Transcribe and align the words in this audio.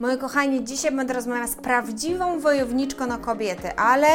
Moi 0.00 0.18
kochani, 0.18 0.64
dzisiaj 0.64 0.92
będę 0.92 1.14
rozmawiać 1.14 1.50
z 1.50 1.54
prawdziwą 1.54 2.40
wojowniczką 2.40 3.06
na 3.06 3.18
kobiety, 3.18 3.76
ale 3.76 4.08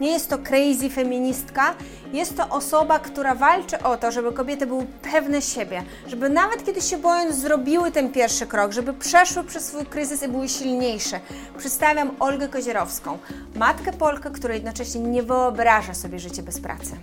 nie 0.00 0.10
jest 0.10 0.30
to 0.30 0.38
crazy 0.38 0.90
feministka, 0.90 1.74
jest 2.12 2.36
to 2.36 2.48
osoba, 2.48 2.98
która 2.98 3.34
walczy 3.34 3.82
o 3.82 3.96
to, 3.96 4.12
żeby 4.12 4.32
kobiety 4.32 4.66
były 4.66 4.86
pewne 5.12 5.42
siebie, 5.42 5.82
żeby 6.06 6.28
nawet 6.28 6.64
kiedy 6.64 6.80
się 6.80 6.98
boją, 6.98 7.32
zrobiły 7.32 7.92
ten 7.92 8.12
pierwszy 8.12 8.46
krok, 8.46 8.72
żeby 8.72 8.94
przeszły 8.94 9.44
przez 9.44 9.64
swój 9.64 9.86
kryzys 9.86 10.22
i 10.22 10.28
były 10.28 10.48
silniejsze. 10.48 11.20
Przedstawiam 11.58 12.10
Olgę 12.20 12.48
Kozierowską, 12.48 13.18
matkę 13.56 13.92
Polkę, 13.92 14.30
która 14.30 14.54
jednocześnie 14.54 15.00
nie 15.00 15.22
wyobraża 15.22 15.94
sobie 15.94 16.18
życia 16.18 16.42
bez 16.42 16.60
pracy. 16.60 16.96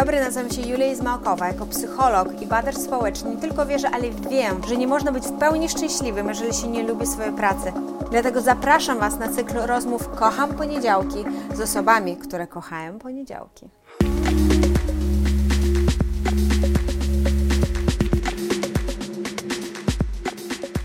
Dobry, 0.00 0.20
nazywam 0.20 0.50
się 0.50 0.62
Julia 0.62 0.86
Izmałkowa. 0.86 1.48
Jako 1.48 1.66
psycholog 1.66 2.42
i 2.42 2.46
badacz 2.46 2.76
społeczny 2.76 3.30
nie 3.30 3.36
tylko 3.36 3.66
wierzę, 3.66 3.90
ale 3.90 4.10
wiem, 4.10 4.62
że 4.68 4.76
nie 4.76 4.86
można 4.86 5.12
być 5.12 5.24
w 5.24 5.38
pełni 5.38 5.68
szczęśliwym, 5.68 6.28
jeżeli 6.28 6.54
się 6.54 6.68
nie 6.68 6.82
lubi 6.82 7.06
swojej 7.06 7.32
pracy. 7.32 7.72
Dlatego 8.10 8.40
zapraszam 8.40 8.98
Was 8.98 9.18
na 9.18 9.28
cykl 9.28 9.58
rozmów 9.58 10.08
Kocham 10.08 10.54
Poniedziałki 10.54 11.24
z 11.54 11.60
osobami, 11.60 12.16
które 12.16 12.46
kochają 12.46 12.98
poniedziałki. 12.98 13.68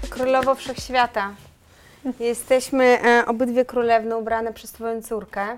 Królowo 0.09 0.55
Wszechświata. 0.55 1.33
Jesteśmy 2.19 2.83
e, 2.83 3.25
obydwie 3.25 3.65
królewne 3.65 4.17
ubrane 4.17 4.53
przez 4.53 4.71
Twoją 4.71 5.01
córkę 5.01 5.57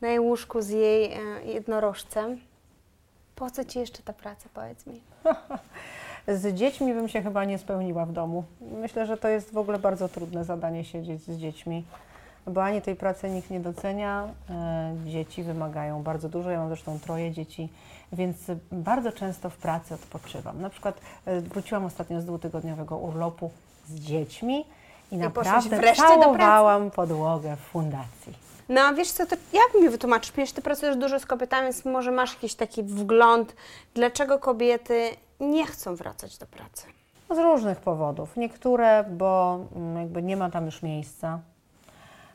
na 0.00 0.08
jej 0.08 0.20
łóżku 0.20 0.62
z 0.62 0.68
jej 0.68 1.12
e, 1.12 1.18
jednorożcem. 1.44 2.51
Po 3.42 3.50
co 3.50 3.64
Ci 3.64 3.78
jeszcze 3.78 4.02
ta 4.02 4.12
praca, 4.12 4.48
powiedz 4.54 4.86
mi? 4.86 5.00
Z 6.40 6.54
dziećmi 6.54 6.94
bym 6.94 7.08
się 7.08 7.22
chyba 7.22 7.44
nie 7.44 7.58
spełniła 7.58 8.06
w 8.06 8.12
domu. 8.12 8.44
Myślę, 8.60 9.06
że 9.06 9.16
to 9.16 9.28
jest 9.28 9.52
w 9.52 9.58
ogóle 9.58 9.78
bardzo 9.78 10.08
trudne 10.08 10.44
zadanie 10.44 10.84
siedzieć 10.84 11.22
z 11.22 11.38
dziećmi, 11.38 11.84
bo 12.46 12.64
ani 12.64 12.82
tej 12.82 12.96
pracy 12.96 13.30
nikt 13.30 13.50
nie 13.50 13.60
docenia. 13.60 14.28
e, 14.50 14.94
Dzieci 15.06 15.42
wymagają 15.42 16.02
bardzo 16.02 16.28
dużo. 16.28 16.50
Ja 16.50 16.58
mam 16.58 16.68
zresztą 16.68 16.98
troje 16.98 17.30
dzieci, 17.30 17.68
więc 18.12 18.36
bardzo 18.72 19.12
często 19.12 19.50
w 19.50 19.56
pracy 19.56 19.94
odpoczywam. 19.94 20.60
Na 20.60 20.70
przykład 20.70 21.00
e, 21.26 21.40
wróciłam 21.40 21.84
ostatnio 21.84 22.20
z 22.20 22.24
dwutygodniowego 22.24 22.96
urlopu 22.96 23.50
z 23.88 23.94
dziećmi 23.94 24.64
i, 25.12 25.18
poszłaś 25.34 25.64
naprawdę 25.64 25.94
całowałam 25.94 26.90
podłogę 26.90 27.56
w 27.56 27.60
fundacji. 27.60 28.51
No 28.68 28.80
a 28.80 28.92
wiesz 28.92 29.10
co, 29.10 29.26
to 29.26 29.36
jak 29.52 29.82
mi 29.82 29.88
wytłumaczysz? 29.88 30.32
Przecież 30.32 30.52
Ty 30.52 30.62
pracujesz 30.62 30.96
dużo 30.96 31.20
z 31.20 31.26
kobietami, 31.26 31.62
więc 31.62 31.84
może 31.84 32.12
masz 32.12 32.34
jakiś 32.34 32.54
taki 32.54 32.82
wgląd, 32.82 33.56
dlaczego 33.94 34.38
kobiety 34.38 35.10
nie 35.40 35.66
chcą 35.66 35.96
wracać 35.96 36.38
do 36.38 36.46
pracy? 36.46 36.86
Z 37.30 37.38
różnych 37.38 37.80
powodów. 37.80 38.36
Niektóre, 38.36 39.04
bo 39.04 39.60
mm, 39.76 39.96
jakby 39.96 40.22
nie 40.22 40.36
ma 40.36 40.50
tam 40.50 40.66
już 40.66 40.82
miejsca. 40.82 41.40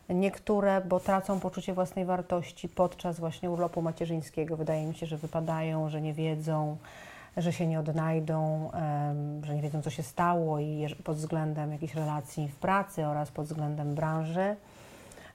Niektóre, 0.10 0.82
bo 0.82 1.00
tracą 1.00 1.40
poczucie 1.40 1.74
własnej 1.74 2.06
wartości 2.06 2.70
podczas 2.70 3.20
właśnie 3.20 3.52
urlopu 3.52 3.82
macierzyńskiego. 3.82 4.58
Wydaje 4.58 4.86
mi 4.88 4.96
się, 4.96 5.06
że 5.06 5.18
wypadają, 5.18 5.90
że 5.90 6.02
nie 6.02 6.14
wiedzą, 6.14 6.78
że 7.38 7.54
się 7.54 7.68
nie 7.68 7.80
odnajdą, 7.80 8.72
że 9.44 9.56
nie 9.56 9.62
wiedzą, 9.62 9.82
co 9.82 9.90
się 9.90 10.04
stało 10.04 10.60
i 10.60 10.96
pod 11.04 11.18
względem 11.18 11.72
jakichś 11.72 11.96
relacji 11.96 12.48
w 12.48 12.56
pracy 12.56 13.06
oraz 13.06 13.32
pod 13.32 13.46
względem 13.46 13.96
branży. 13.96 14.56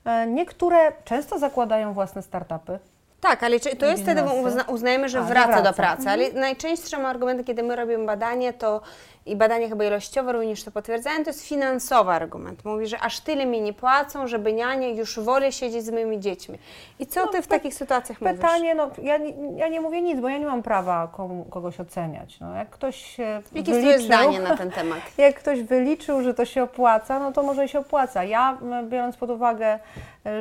E, 0.04 0.26
Niektóre 0.26 0.92
często 1.04 1.38
zakładają 1.38 1.92
własne 1.92 2.22
startupy. 2.22 2.78
Tak, 3.22 3.42
ale 3.42 3.60
czy, 3.60 3.76
to 3.76 3.86
jest 3.86 4.02
wtedy, 4.02 4.22
uzna, 4.22 4.64
uznajemy, 4.64 5.08
że 5.08 5.18
A, 5.18 5.22
że 5.22 5.28
wraca, 5.28 5.56
do 5.56 5.62
wraca. 5.62 5.72
pracy, 5.72 6.08
ale 6.10 6.32
najczęstszym 6.32 7.06
argumentem, 7.06 7.44
kiedy 7.46 7.62
my 7.62 7.76
robimy 7.76 8.06
badanie, 8.06 8.52
to 8.52 8.80
i 9.26 9.36
badania 9.36 9.68
chyba 9.68 9.84
ilościowe 9.84 10.32
również 10.32 10.64
to 10.64 10.70
potwierdzają, 10.70 11.24
to 11.24 11.30
jest 11.30 11.46
finansowy 11.48 12.10
argument. 12.10 12.64
Mówi, 12.64 12.86
że 12.86 12.98
aż 13.00 13.20
tyle 13.20 13.46
mi 13.46 13.60
nie 13.60 13.72
płacą, 13.72 14.26
żeby 14.26 14.52
nianie 14.52 14.94
już 14.94 15.20
wolę 15.20 15.52
siedzieć 15.52 15.84
z 15.84 15.90
moimi 15.90 16.20
dziećmi. 16.20 16.58
I 16.98 17.06
co 17.06 17.26
Ty 17.26 17.42
w 17.42 17.46
takich 17.46 17.74
sytuacjach 17.74 18.20
mówisz? 18.20 18.36
Pytanie, 18.36 18.74
no 18.74 18.90
ja 19.02 19.16
nie, 19.16 19.32
ja 19.56 19.68
nie 19.68 19.80
mówię 19.80 20.02
nic, 20.02 20.20
bo 20.20 20.28
ja 20.28 20.38
nie 20.38 20.46
mam 20.46 20.62
prawa 20.62 21.08
komu, 21.12 21.44
kogoś 21.44 21.80
oceniać. 21.80 22.40
No, 22.40 22.54
jak 22.54 22.70
ktoś 22.70 22.96
się 22.96 23.42
Jakie 23.52 23.72
jest 23.72 23.82
wyliczył- 23.86 24.06
zdanie 24.06 24.40
na 24.40 24.56
ten 24.56 24.70
temat? 24.80 24.98
Jak 25.18 25.34
ktoś 25.34 25.62
wyliczył, 25.62 26.22
że 26.22 26.34
to 26.34 26.44
się 26.44 26.62
opłaca, 26.62 27.18
no 27.18 27.32
to 27.32 27.42
może 27.42 27.68
się 27.68 27.78
opłaca. 27.78 28.24
Ja 28.24 28.58
biorąc 28.88 29.16
pod 29.16 29.30
uwagę, 29.30 29.78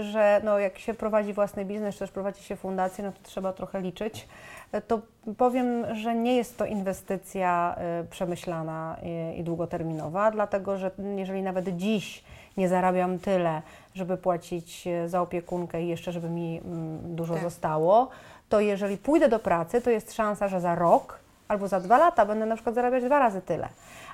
że 0.02 0.42
no, 0.44 0.60
jak 0.60 0.80
się 0.80 0.94
prowadzi 0.94 1.34
własny 1.34 1.66
biznes, 1.66 1.98
też 1.98 2.12
prowadzi 2.12 2.44
się 2.44 2.56
fundację, 2.56 2.71
no 3.04 3.12
to 3.12 3.20
trzeba 3.24 3.54
trochę 3.54 3.82
liczyć, 3.82 4.28
e, 4.72 4.82
to 4.82 5.02
powiem, 5.38 5.96
że 5.96 6.16
nie 6.16 6.36
jest 6.36 6.58
to 6.58 6.66
inwestycja 6.66 7.76
e, 7.78 8.04
przemyślana 8.10 8.98
i, 9.38 9.44
długoterminowa, 9.44 10.32
dlatego 10.32 10.78
że 10.78 10.92
jeżeli 11.16 11.42
nawet 11.42 11.78
dziś 11.78 12.24
nie 12.58 12.70
zarabiam 12.70 13.20
tyle, 13.20 13.62
żeby 13.96 14.18
płacić 14.18 14.88
e, 14.88 15.10
za 15.10 15.22
opiekunkę 15.22 15.84
i 15.84 15.88
jeszcze, 15.88 16.12
żeby 16.12 16.30
mi 16.30 16.62
mm, 16.66 17.16
dużo 17.16 17.34
Tak. 17.34 17.44
zostało, 17.44 18.10
to 18.50 18.60
jeżeli 18.60 18.98
pójdę 18.98 19.30
do 19.30 19.40
pracy, 19.40 19.82
to 19.82 19.90
jest 19.90 20.14
szansa, 20.14 20.48
że 20.48 20.62
za 20.62 20.76
rok 20.76 21.20
albo 21.48 21.68
za 21.68 21.80
dwa 21.80 21.98
lata 21.98 22.26
będę 22.26 22.46
na 22.46 22.56
przykład 22.56 22.76
zarabiać 22.76 23.04
dwa 23.04 23.20
razy 23.20 23.42
tyle. 23.42 23.68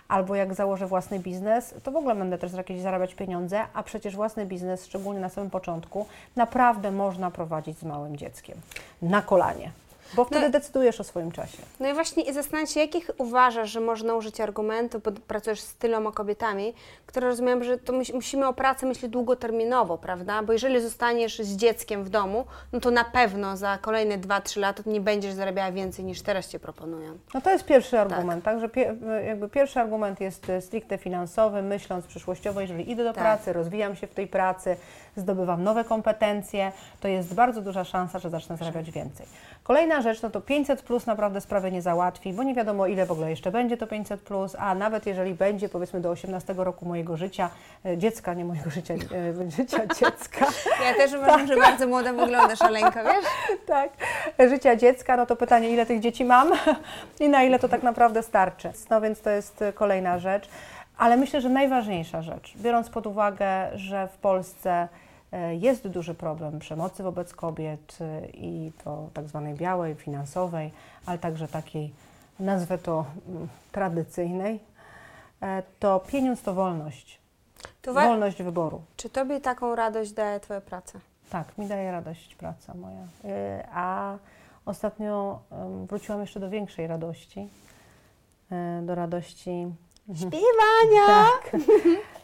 Albo 0.07 0.35
jak 0.35 0.53
założę 0.53 0.87
własny 0.87 1.19
biznes, 1.19 1.75
to 1.83 1.91
w 1.91 1.95
ogóle 1.95 2.15
będę 2.15 2.37
też 2.37 2.53
jakieś 2.53 2.81
zarabiać 2.81 3.15
pieniądze, 3.15 3.61
a 3.73 3.83
przecież 3.83 4.15
własny 4.15 4.45
biznes, 4.45 4.85
szczególnie 4.85 5.19
na 5.19 5.29
samym 5.29 5.49
początku, 5.49 6.05
naprawdę 6.35 6.91
można 6.91 7.31
prowadzić 7.31 7.77
z 7.77 7.83
małym 7.83 8.17
dzieckiem. 8.17 8.57
Na 9.01 9.21
kolanie, 9.21 9.71
bo 10.13 10.25
wtedy 10.25 10.49
decydujesz 10.49 10.99
o 10.99 11.03
swoim 11.03 11.31
czasie. 11.31 11.57
No 11.79 11.89
i 11.89 11.93
właśnie 11.93 12.23
i 12.23 12.33
zastanawiam 12.33 12.67
się, 12.67 12.79
jakich 12.79 13.09
uważasz, 13.17 13.69
że 13.69 13.79
można 13.79 14.13
użyć 14.15 14.41
argumentów, 14.41 15.03
bo 15.03 15.11
pracujesz 15.27 15.59
z 15.59 15.75
tyloma 15.75 16.11
kobietami, 16.11 16.73
które 17.05 17.27
rozumiem, 17.27 17.63
że 17.63 17.77
to 17.77 17.93
musi- 17.93 18.13
musimy 18.13 18.47
o 18.47 18.53
pracy 18.53 18.85
myśleć 18.85 19.11
długoterminowo, 19.11 19.97
prawda? 19.97 20.43
Bo 20.43 20.53
jeżeli 20.53 20.81
zostaniesz 20.81 21.39
z 21.39 21.55
dzieckiem 21.55 22.03
w 22.03 22.09
domu, 22.09 22.45
no 22.73 22.79
to 22.79 22.91
na 22.91 23.03
pewno 23.05 23.57
za 23.57 23.77
kolejne 23.81 24.17
2-3 24.17 24.59
lata 24.59 24.83
nie 24.85 25.01
będziesz 25.01 25.33
zarabiała 25.33 25.71
więcej 25.71 26.05
niż 26.05 26.21
teraz 26.21 26.49
Ci 26.49 26.59
proponują. 26.59 27.17
No 27.33 27.41
to 27.41 27.51
jest 27.51 27.65
pierwszy 27.65 27.99
argument, 27.99 28.43
tak? 28.45 28.59
Że 28.59 28.69
pie, 28.69 28.95
jakby 29.25 29.49
pierwszy 29.49 29.79
argument 29.79 30.21
jest 30.21 30.49
e, 30.49 30.61
stricte 30.61 30.97
finansowy, 30.97 31.61
myśląc 31.61 32.05
przyszłościowo, 32.05 32.61
jeżeli 32.61 32.91
idę 32.91 33.03
do 33.03 33.13
Tak. 33.13 33.23
pracy, 33.23 33.53
rozwijam 33.53 33.95
się 33.95 34.07
w 34.07 34.13
tej 34.13 34.27
pracy, 34.27 34.75
zdobywam 35.15 35.63
nowe 35.63 35.83
kompetencje, 35.83 36.71
to 36.99 37.07
jest 37.07 37.33
bardzo 37.33 37.61
duża 37.61 37.83
szansa, 37.83 38.19
że 38.19 38.29
zacznę 38.29 38.57
zarabiać 38.57 38.91
więcej. 38.91 39.25
Kolejna 39.97 40.13
rzecz, 40.13 40.23
no 40.23 40.29
to 40.29 40.41
500 40.41 40.81
plus 40.81 41.05
naprawdę 41.05 41.41
sprawy 41.41 41.71
nie 41.71 41.81
załatwi, 41.81 42.33
bo 42.33 42.43
nie 42.43 42.55
wiadomo 42.55 42.87
ile 42.87 43.05
w 43.05 43.11
ogóle 43.11 43.29
jeszcze 43.29 43.51
będzie 43.51 43.77
to 43.77 43.87
500 43.87 44.21
plus, 44.21 44.55
a 44.59 44.75
nawet 44.75 45.05
jeżeli 45.05 45.33
będzie 45.33 45.69
powiedzmy 45.69 46.01
do 46.01 46.09
18 46.09 46.53
roku 46.57 46.85
mojego 46.85 47.17
życia, 47.17 47.49
e, 47.85 47.97
dziecka, 47.97 48.33
nie 48.33 48.45
mojego 48.45 48.69
życia, 48.69 48.93
e, 48.93 49.51
życia 49.57 49.87
dziecka, 49.87 50.45
Ja 50.83 50.93
też 50.93 51.13
uważam, 51.13 51.47
że 51.47 51.55
bardzo 51.55 51.87
młoda 51.87 52.13
wyglądasz, 52.13 52.61
Aleńka, 52.61 53.03
wiesz? 53.03 53.25
tak, 53.67 53.89
życia 54.49 54.75
dziecka, 54.75 55.17
no 55.17 55.25
to 55.25 55.35
pytanie, 55.35 55.69
ile 55.69 55.85
tych 55.85 55.99
dzieci 55.99 56.25
mam 56.25 56.51
i 57.19 57.29
na 57.29 57.43
ile 57.43 57.59
to 57.59 57.69
tak 57.69 57.83
naprawdę 57.83 58.23
starczy. 58.23 58.71
No 58.89 59.01
więc 59.01 59.21
to 59.21 59.29
jest 59.29 59.61
e, 59.61 59.73
kolejna 59.73 60.19
rzecz. 60.19 60.49
Ale 60.97 61.17
myślę, 61.17 61.41
że 61.41 61.49
najważniejsza 61.49 62.21
rzecz, 62.21 62.53
biorąc 62.57 62.89
pod 62.89 63.07
uwagę, 63.07 63.67
że 63.75 64.07
w 64.07 64.17
Polsce 64.17 64.87
jest 65.59 65.87
duży 65.87 66.13
problem 66.13 66.59
przemocy 66.59 67.03
wobec 67.03 67.33
kobiet 67.33 67.97
e, 68.01 68.27
i 68.27 68.71
to 68.83 69.09
tak 69.13 69.27
zwanej 69.27 69.53
białej, 69.53 69.95
finansowej, 69.95 70.71
ale 71.05 71.17
także 71.17 71.47
takiej, 71.47 71.93
nazwę 72.39 72.77
to 72.77 73.05
mm, 73.27 73.47
tradycyjnej, 73.71 74.59
e, 75.41 75.63
to 75.79 75.99
pieniądz 75.99 76.41
to 76.41 76.53
wolność. 76.53 77.19
To 77.81 77.93
wa- 77.93 78.07
Wolność 78.07 78.43
wyboru. 78.43 78.81
Czy 78.97 79.09
Tobie 79.09 79.41
taką 79.41 79.75
radość 79.75 80.11
daje 80.11 80.39
Twoja 80.39 80.61
praca? 80.61 80.99
Tak, 81.29 81.57
mi 81.57 81.67
daje 81.67 81.91
radość 81.91 82.35
praca 82.35 82.73
moja. 82.73 83.07
A 83.73 84.17
ostatnio 84.65 85.39
wróciłam 85.87 86.21
jeszcze 86.21 86.39
do 86.39 86.49
większej 86.49 86.87
radości. 86.87 87.47
Do 88.81 88.95
radości 88.95 89.67
Śpiewania! 90.15 91.07
tak, 91.41 91.61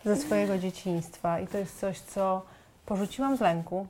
ze 0.05 0.15
swojego 0.15 0.57
dzieciństwa. 0.57 1.39
I 1.39 1.47
to 1.47 1.57
jest 1.57 1.79
coś, 1.79 1.99
co 1.99 2.41
porzuciłam 2.85 3.37
z 3.37 3.41
lęku 3.41 3.87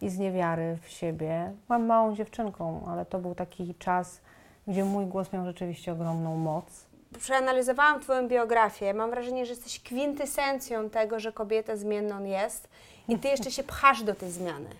i 0.00 0.10
z 0.10 0.18
niewiary 0.18 0.78
w 0.82 0.88
siebie. 0.88 1.52
Byłam 1.66 1.86
małą 1.86 2.16
dziewczynką, 2.16 2.86
ale 2.88 3.06
to 3.06 3.18
był 3.18 3.34
taki 3.34 3.74
czas, 3.74 4.20
gdzie 4.66 4.84
mój 4.84 5.06
głos 5.06 5.32
miał 5.32 5.44
rzeczywiście 5.44 5.92
ogromną 5.92 6.36
moc. 6.36 6.64
Przeanalizowałam 7.18 8.00
Twoją 8.00 8.28
biografię. 8.28 8.94
Mam 8.94 9.10
wrażenie, 9.10 9.46
że 9.46 9.52
jesteś 9.52 9.80
kwintesencją 9.80 10.90
tego, 10.90 11.20
że 11.20 11.32
kobieta 11.32 11.76
zmienną 11.76 12.24
jest 12.24 12.68
i 13.08 13.18
Ty 13.18 13.28
jeszcze 13.28 13.50
się 13.50 13.62
pchasz 13.62 14.02
do 14.02 14.14
tej 14.14 14.30
zmiany. 14.30 14.70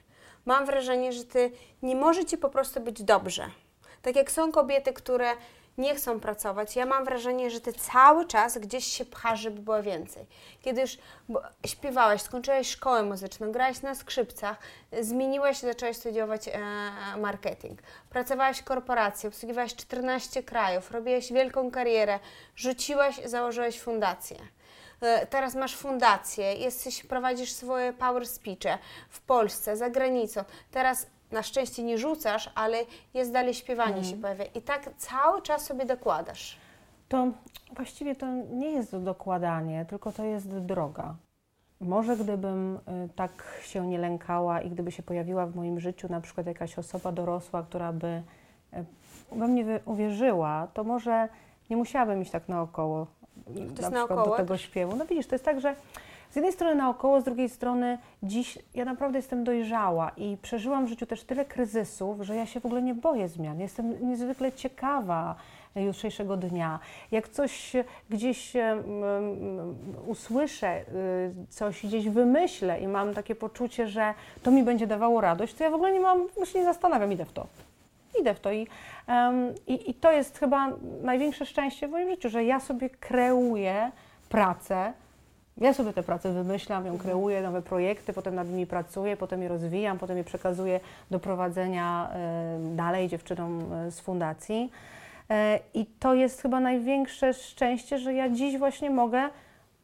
Mam 0.47 0.67
wrażenie, 0.67 1.13
że 1.13 1.25
Ty 1.25 1.53
nie 1.83 1.97
może 1.97 2.25
Ci 2.25 2.39
po 2.39 2.49
prostu 2.49 2.81
być 2.81 3.03
dobrze. 3.03 3.47
Tak 4.03 4.17
jak 4.17 4.31
są 4.31 4.53
kobiety, 4.53 4.93
które 4.93 5.27
nie 5.81 5.94
chcą 5.94 6.21
pracować, 6.21 6.77
ja 6.77 6.87
mam 6.87 7.05
wrażenie, 7.05 7.50
że 7.50 7.61
ty 7.61 7.73
cały 7.73 8.27
czas 8.27 8.59
gdzieś 8.59 8.85
się 8.85 9.05
pchasz, 9.05 9.41
żeby 9.41 9.61
było 9.61 9.82
więcej. 9.82 10.27
Kiedy 10.62 10.81
już 10.81 10.99
bo, 11.29 11.43
śpiewałeś, 11.67 12.23
skończyłeś 12.23 12.71
szkołę 12.71 13.03
muzyczną, 13.03 13.53
grałeś 13.53 13.82
na 13.82 13.94
skrzypcach, 13.94 14.59
zmieniłeś, 15.00 15.59
zacząłeś 15.59 15.97
studiować 15.97 16.49
e, 16.49 16.61
marketing, 17.17 17.82
pracowałeś 18.11 18.59
w 18.59 18.65
korporacji, 18.65 19.29
obsługiwałeś 19.29 19.77
14 19.77 20.43
krajów, 20.43 20.91
robiłeś 20.91 21.32
wielką 21.32 21.71
karierę, 21.71 22.19
rzuciłeś, 22.56 23.21
założyłeś 23.25 23.81
fundację. 23.81 24.37
E, 25.00 25.27
teraz 25.27 25.55
masz 25.55 25.77
fundację, 25.77 26.55
jesteś, 26.55 27.03
prowadzisz 27.03 27.53
swoje 27.53 27.93
power 27.93 28.29
speeche 28.29 28.79
w 29.11 29.21
Polsce, 29.21 29.77
za 29.77 29.91
granicą. 29.91 30.44
Teraz 30.71 31.06
na 31.32 31.43
szczęście 31.43 31.82
nie 31.82 31.99
rzucasz, 31.99 32.50
ale 32.55 32.79
jest 33.15 33.32
dalej 33.32 33.55
śpiewanie 33.55 33.94
Mhm. 33.97 34.05
się 34.15 34.17
pojawia. 34.17 34.44
I 34.44 34.62
tak 34.62 34.91
cały 34.97 35.43
czas 35.43 35.65
sobie 35.65 35.85
dokładasz. 35.85 36.56
To 37.09 37.27
właściwie 37.77 38.15
to 38.15 38.27
nie 38.53 38.71
jest 38.71 38.97
dokładanie, 38.97 39.85
tylko 39.88 40.12
to 40.12 40.25
jest 40.25 40.59
droga. 40.59 41.15
Może 41.81 42.17
gdybym 42.17 42.77
y, 42.77 42.81
tak 43.17 43.61
się 43.62 43.87
nie 43.87 43.99
lękała 43.99 44.61
i 44.61 44.71
gdyby 44.71 44.93
się 44.93 45.03
pojawiła 45.03 45.47
w 45.47 45.56
moim 45.56 45.81
życiu 45.81 46.09
na 46.11 46.21
przykład 46.21 46.47
jakaś 46.47 46.79
osoba 46.79 47.12
dorosła, 47.12 47.62
która 47.62 47.93
by 47.93 48.23
y, 48.75 48.85
we 49.32 49.49
mnie 49.49 49.81
uwierzyła, 49.85 50.69
to 50.75 50.85
może 50.85 51.29
nie 51.71 51.77
musiałabym 51.77 52.23
iść 52.23 52.31
tak 52.31 52.49
naokoło 52.49 53.06
y, 53.56 53.61
na 53.61 53.67
przykład 53.73 53.93
naokoło? 53.93 54.25
do 54.25 54.37
tego 54.37 54.56
śpiewu. 54.56 54.97
No 54.97 55.06
widzisz, 55.06 55.27
to 55.27 55.35
jest 55.35 55.44
tak, 55.44 55.61
że 55.61 55.75
z 56.31 56.37
jednej 56.37 56.53
strony 56.53 56.75
naokoło, 56.75 57.21
z 57.21 57.25
drugiej 57.25 57.49
strony 57.49 57.99
dziś 58.23 58.59
ja 58.75 58.85
naprawdę 58.85 59.19
jestem 59.19 59.44
dojrzała 59.44 60.11
i 60.17 60.37
przeżyłam 60.43 60.87
w 60.87 60.88
życiu 60.88 61.06
też 61.06 61.25
tyle 61.25 61.44
kryzysów, 61.44 62.21
że 62.21 62.37
ja 62.37 62.47
się 62.47 62.61
w 62.61 62.67
ogóle 62.67 62.82
nie 62.82 62.94
boję 62.94 63.29
zmian. 63.29 63.61
Jestem 63.61 64.09
niezwykle 64.09 64.53
ciekawa 64.53 65.37
jutrzejszego 65.77 66.37
dnia. 66.37 66.79
Jak 67.11 67.29
coś 67.29 67.73
gdzieś 68.11 68.53
usłyszę, 70.06 70.81
y, 70.81 70.85
coś 71.49 71.87
gdzieś 71.87 72.09
wymyślę 72.09 72.81
i 72.81 72.88
mam 72.88 73.15
takie 73.15 73.35
poczucie, 73.35 73.88
że 73.88 74.15
to 74.43 74.50
mi 74.50 74.62
będzie 74.62 74.87
dawało 74.87 75.21
radość, 75.21 75.55
to 75.55 75.65
ja 75.65 75.71
w 75.71 75.75
ogóle 75.75 75.93
nie 75.93 76.00
mam, 76.00 76.29
się 76.44 76.59
nie 76.59 76.65
zastanawiam, 76.65 77.12
idę 77.12 77.25
w 77.25 77.32
to. 77.32 77.47
Idę 78.21 78.35
w 78.35 78.41
to 78.41 78.53
i, 78.53 78.67
em, 79.06 79.55
i, 79.67 79.91
i 79.91 79.94
to 79.94 80.12
jest 80.12 80.38
chyba 80.38 80.69
największe 81.03 81.47
szczęście 81.47 81.88
w 81.88 81.91
moim 81.91 82.11
życiu, 82.11 82.29
że 82.29 82.44
ja 82.44 82.61
sobie 82.61 82.91
kreuję 82.91 83.91
pracę, 84.29 84.93
ja 85.61 85.75
sobie 85.75 85.93
tę 85.93 86.03
pracę 86.03 86.33
wymyślam, 86.33 86.87
ją 86.87 86.99
kreuję, 86.99 87.43
nowe 87.43 87.62
projekty, 87.62 88.12
potem 88.12 88.35
nad 88.35 88.49
nimi 88.49 88.67
pracuję, 88.67 89.17
potem 89.17 89.43
je 89.43 89.49
rozwijam, 89.49 89.99
potem 89.99 90.17
je 90.17 90.25
przekazuję 90.25 90.81
do 91.11 91.21
prowadzenia 91.21 92.11
dalej 92.77 93.09
dziewczynom 93.09 93.73
e, 93.73 93.91
z 93.91 94.01
fundacji. 94.01 94.71
E, 95.31 95.61
I 95.75 95.87
to 95.87 96.15
jest 96.15 96.43
chyba 96.43 96.61
największe 96.61 97.35
szczęście, 97.35 97.99
że 97.99 98.15
ja 98.15 98.31
dziś 98.31 98.59
właśnie 98.59 98.91
mogę, 98.91 99.29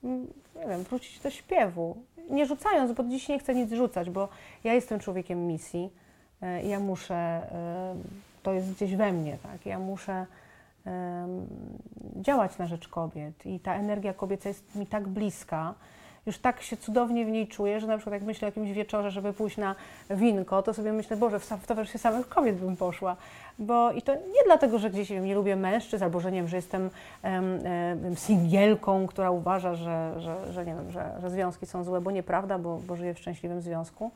mm, 0.05 0.27
nie 0.61 0.67
wiem, 0.69 0.83
wrócić 0.83 1.21
do 1.21 1.31
śpiewu. 1.31 1.97
Nie 2.31 2.47
rzucając, 2.47 2.93
bo 2.93 3.05
dziś 3.05 3.29
nie 3.29 3.39
chcę 3.39 3.55
nic 3.55 3.73
rzucać, 3.73 4.11
bo 4.11 4.29
ja 4.65 4.75
jestem 4.75 5.01
człowiekiem 5.01 5.47
misji 5.47 5.91
e, 6.43 6.63
ja 6.63 6.81
muszę, 6.81 7.41
to 8.43 8.53
jest 8.53 8.73
gdzieś 8.73 8.97
we 8.97 9.13
mnie, 9.13 9.39
tak? 9.43 9.67
Ja 9.67 9.79
muszę 9.79 10.27
działać 12.17 12.59
na 12.59 12.67
rzecz 12.67 12.89
kobiet 12.89 13.47
i 13.47 13.61
ta 13.61 13.75
energia 13.75 14.15
kobieca 14.15 14.49
jest 14.49 14.75
mi 14.75 14.87
tak 14.87 15.09
bliska, 15.09 15.75
już 16.27 16.39
tak 16.39 16.63
się 16.63 16.77
cudownie 16.77 17.25
w 17.25 17.29
niej 17.29 17.49
czuję, 17.49 17.81
że 17.81 17.87
na 17.87 17.97
przykład 17.97 18.13
jak 18.13 18.23
myślę 18.23 18.47
o 18.47 18.49
jakimś 18.49 18.73
wieczorze, 18.73 19.11
żeby 19.11 19.33
pójść 19.33 19.57
na 19.57 19.75
winko, 20.11 20.63
to 20.63 20.75
sobie 20.75 20.93
myślę, 20.93 21.17
Boże, 21.17 21.41
w, 21.41 21.67
towarzystwie 21.67 21.99
samych 21.99 22.29
kobiet 22.29 22.57
bym 22.57 22.77
poszła. 22.77 23.17
Bo 23.59 23.93
i 23.93 24.03
to 24.03 24.15
nie 24.15 24.45
dlatego, 24.45 24.79
że 24.79 24.91
gdzieś 24.91 25.11
nie, 25.11 25.17
wiem, 25.17 25.25
nie 25.25 25.35
lubię 25.35 25.57
mężczyzn, 25.57 26.05
albo 26.05 26.21
że 26.21 26.33
nie 26.33 26.39
wiem, 26.39 26.49
że 26.49 26.57
jestem 26.57 26.91
em, 27.23 27.67
em, 27.67 28.17
singielką, 28.17 29.07
która 29.07 29.31
uważa, 29.31 29.75
że, 29.75 30.15
że, 30.19 30.53
że 30.53 30.67
nie 30.67 30.75
wiem, 30.75 30.91
że, 30.91 31.13
że 31.21 31.31
związki 31.31 31.67
są 31.67 31.85
złe, 31.85 32.01
bo 32.01 32.11
nieprawda, 32.11 32.59
bo, 32.59 32.81
bo 32.87 32.97
żyję 32.97 33.15
w 33.15 33.19
szczęśliwym 33.19 33.61
związku. 33.61 34.11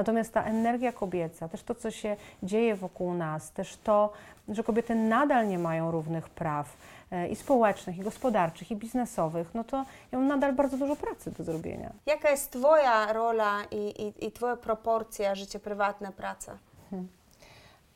Natomiast 0.00 0.32
ta 0.32 0.44
energia 0.44 0.92
kobieca, 0.92 1.48
też 1.48 1.62
to, 1.62 1.74
co 1.74 1.90
się 1.90 2.16
dzieje 2.42 2.76
wokół 2.76 3.14
nas, 3.14 3.50
też 3.52 3.76
to, 3.76 4.12
że 4.48 4.64
kobiety 4.64 4.94
nadal 4.94 5.48
nie 5.48 5.58
mają 5.58 5.90
równych 5.90 6.28
praw 6.28 6.76
e, 7.10 7.28
i 7.28 7.36
społecznych, 7.36 7.98
i 7.98 8.00
gospodarczych, 8.00 8.70
i 8.70 8.76
biznesowych, 8.76 9.54
no 9.54 9.64
to 9.64 9.84
ja 10.12 10.18
nadal 10.18 10.52
bardzo 10.52 10.76
dużo 10.76 10.96
pracy 10.96 11.30
do 11.30 11.44
zrobienia. 11.44 11.92
Jaka 12.06 12.30
jest 12.30 12.50
Twoja 12.50 13.12
rola 13.12 13.58
i, 13.70 14.02
i, 14.02 14.26
i 14.26 14.32
Twoja 14.32 14.56
proporcja 14.56 15.34
życie 15.34 15.58
prywatne, 15.58 16.12
praca? 16.12 16.58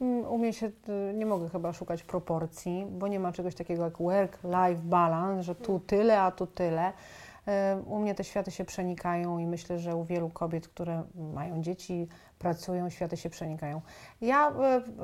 Mm, 0.01 0.27
U 0.27 0.39
mnie 0.39 0.53
się, 0.53 0.67
y, 0.67 1.15
nie 1.15 1.27
mogę 1.27 1.49
chyba 1.49 1.73
szukać 1.73 2.03
proporcji, 2.03 2.87
bo 2.91 3.09
nie 3.09 3.21
ma 3.21 3.33
czegoś 3.33 3.55
takiego 3.55 3.85
jak 3.85 3.99
work-life 3.99 4.83
balance, 4.83 5.43
że 5.43 5.55
tu 5.55 5.81
tyle, 5.87 6.23
a 6.23 6.31
tu 6.31 6.47
tyle. 6.47 6.93
U 7.87 7.99
mnie 7.99 8.15
te 8.15 8.25
światy 8.25 8.51
się 8.51 8.65
przenikają 8.65 9.39
i 9.39 9.47
myślę, 9.47 9.79
że 9.79 9.97
u 9.97 10.05
wielu 10.05 10.31
kobiet, 10.31 10.69
które 10.69 11.03
mają 11.35 11.63
dzieci, 11.63 12.09
pracują, 12.39 12.91
światy 12.91 13.17
się 13.17 13.31
przenikają. 13.31 13.81
Ja, 14.21 14.53